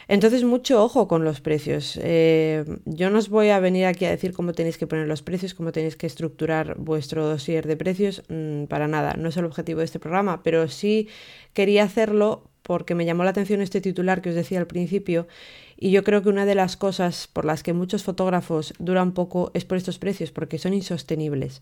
Entonces, 0.07 0.43
mucho 0.43 0.83
ojo 0.83 1.07
con 1.07 1.23
los 1.23 1.41
precios. 1.41 1.97
Eh, 2.03 2.65
yo 2.85 3.09
no 3.09 3.17
os 3.17 3.29
voy 3.29 3.49
a 3.49 3.59
venir 3.59 3.85
aquí 3.85 4.05
a 4.05 4.11
decir 4.11 4.33
cómo 4.33 4.53
tenéis 4.53 4.77
que 4.77 4.85
poner 4.85 5.07
los 5.07 5.23
precios, 5.23 5.55
cómo 5.55 5.71
tenéis 5.71 5.95
que 5.95 6.05
estructurar 6.05 6.77
vuestro 6.77 7.25
dossier 7.25 7.65
de 7.65 7.77
precios, 7.77 8.21
mm, 8.29 8.65
para 8.65 8.87
nada, 8.87 9.15
no 9.17 9.29
es 9.29 9.37
el 9.37 9.45
objetivo 9.45 9.79
de 9.79 9.85
este 9.85 9.99
programa, 9.99 10.43
pero 10.43 10.67
sí 10.67 11.07
quería 11.53 11.83
hacerlo 11.83 12.50
porque 12.63 12.95
me 12.95 13.05
llamó 13.05 13.23
la 13.23 13.31
atención 13.31 13.61
este 13.61 13.81
titular 13.81 14.21
que 14.21 14.29
os 14.29 14.35
decía 14.35 14.59
al 14.59 14.67
principio 14.67 15.27
y 15.77 15.91
yo 15.91 16.03
creo 16.03 16.21
que 16.21 16.29
una 16.29 16.45
de 16.45 16.55
las 16.55 16.77
cosas 16.77 17.27
por 17.27 17.43
las 17.45 17.63
que 17.63 17.73
muchos 17.73 18.03
fotógrafos 18.03 18.73
duran 18.77 19.13
poco 19.13 19.51
es 19.53 19.65
por 19.65 19.77
estos 19.77 19.97
precios, 19.97 20.31
porque 20.31 20.59
son 20.59 20.73
insostenibles. 20.73 21.61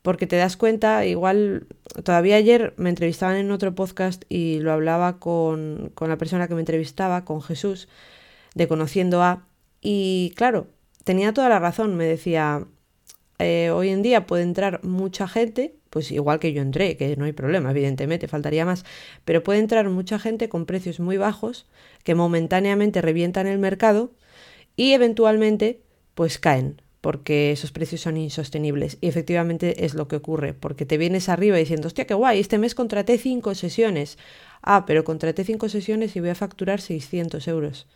Porque 0.00 0.26
te 0.26 0.36
das 0.36 0.56
cuenta, 0.56 1.04
igual, 1.04 1.66
todavía 2.02 2.36
ayer 2.36 2.74
me 2.76 2.88
entrevistaban 2.88 3.36
en 3.36 3.50
otro 3.50 3.74
podcast 3.74 4.24
y 4.28 4.58
lo 4.60 4.72
hablaba 4.72 5.18
con, 5.18 5.92
con 5.94 6.08
la 6.08 6.16
persona 6.16 6.48
que 6.48 6.54
me 6.54 6.60
entrevistaba, 6.60 7.24
con 7.24 7.42
Jesús, 7.42 7.88
de 8.54 8.66
Conociendo 8.66 9.22
a, 9.22 9.46
y 9.82 10.32
claro, 10.36 10.68
tenía 11.04 11.34
toda 11.34 11.48
la 11.48 11.58
razón, 11.58 11.96
me 11.96 12.04
decía, 12.04 12.66
eh, 13.38 13.70
hoy 13.70 13.90
en 13.90 14.02
día 14.02 14.26
puede 14.26 14.44
entrar 14.44 14.82
mucha 14.84 15.28
gente, 15.28 15.74
pues 15.92 16.10
igual 16.10 16.38
que 16.40 16.54
yo 16.54 16.62
entré, 16.62 16.96
que 16.96 17.14
no 17.16 17.26
hay 17.26 17.32
problema, 17.32 17.70
evidentemente, 17.70 18.26
faltaría 18.26 18.64
más, 18.64 18.86
pero 19.26 19.42
puede 19.42 19.58
entrar 19.58 19.86
mucha 19.90 20.18
gente 20.18 20.48
con 20.48 20.64
precios 20.64 21.00
muy 21.00 21.18
bajos 21.18 21.66
que 22.02 22.14
momentáneamente 22.14 23.02
revientan 23.02 23.46
el 23.46 23.58
mercado 23.58 24.10
y 24.74 24.92
eventualmente 24.94 25.82
pues 26.14 26.38
caen 26.38 26.80
porque 27.02 27.50
esos 27.50 27.72
precios 27.72 28.00
son 28.00 28.16
insostenibles. 28.16 28.96
Y 29.00 29.08
efectivamente 29.08 29.84
es 29.84 29.94
lo 29.94 30.06
que 30.08 30.16
ocurre, 30.16 30.54
porque 30.54 30.86
te 30.86 30.96
vienes 30.98 31.28
arriba 31.28 31.56
diciendo, 31.56 31.88
hostia, 31.88 32.06
qué 32.06 32.14
guay, 32.14 32.38
este 32.38 32.58
mes 32.58 32.76
contraté 32.76 33.18
cinco 33.18 33.54
sesiones. 33.56 34.18
Ah, 34.62 34.86
pero 34.86 35.02
contraté 35.02 35.44
cinco 35.44 35.68
sesiones 35.68 36.14
y 36.14 36.20
voy 36.20 36.30
a 36.30 36.36
facturar 36.36 36.80
600 36.80 37.48
euros. 37.48 37.88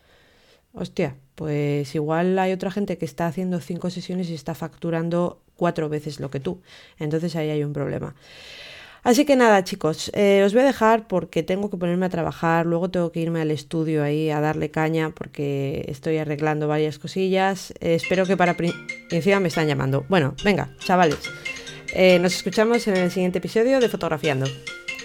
Hostia, 0.74 1.16
pues 1.36 1.94
igual 1.94 2.38
hay 2.38 2.52
otra 2.52 2.72
gente 2.72 2.98
que 2.98 3.04
está 3.04 3.28
haciendo 3.28 3.60
cinco 3.60 3.90
sesiones 3.90 4.28
y 4.28 4.34
está 4.34 4.54
facturando 4.56 5.40
cuatro 5.56 5.88
veces 5.88 6.20
lo 6.20 6.30
que 6.30 6.40
tú. 6.40 6.60
Entonces 6.98 7.34
ahí 7.36 7.50
hay 7.50 7.64
un 7.64 7.72
problema. 7.72 8.14
Así 9.06 9.24
que 9.24 9.36
nada, 9.36 9.62
chicos, 9.62 10.10
eh, 10.14 10.42
os 10.44 10.52
voy 10.52 10.62
a 10.62 10.66
dejar 10.66 11.06
porque 11.06 11.44
tengo 11.44 11.70
que 11.70 11.76
ponerme 11.76 12.06
a 12.06 12.08
trabajar, 12.08 12.66
luego 12.66 12.90
tengo 12.90 13.12
que 13.12 13.20
irme 13.20 13.40
al 13.40 13.52
estudio 13.52 14.02
ahí 14.02 14.30
a 14.30 14.40
darle 14.40 14.72
caña 14.72 15.10
porque 15.10 15.84
estoy 15.86 16.18
arreglando 16.18 16.66
varias 16.66 16.98
cosillas. 16.98 17.70
Eh, 17.78 17.94
espero 17.94 18.26
que 18.26 18.36
para... 18.36 18.56
encima 19.12 19.38
me 19.38 19.46
están 19.46 19.68
llamando. 19.68 20.04
Bueno, 20.08 20.34
venga, 20.42 20.74
chavales. 20.80 21.20
Eh, 21.94 22.18
nos 22.18 22.34
escuchamos 22.34 22.84
en 22.88 22.96
el 22.96 23.12
siguiente 23.12 23.38
episodio 23.38 23.78
de 23.78 23.88
Fotografiando. 23.88 24.46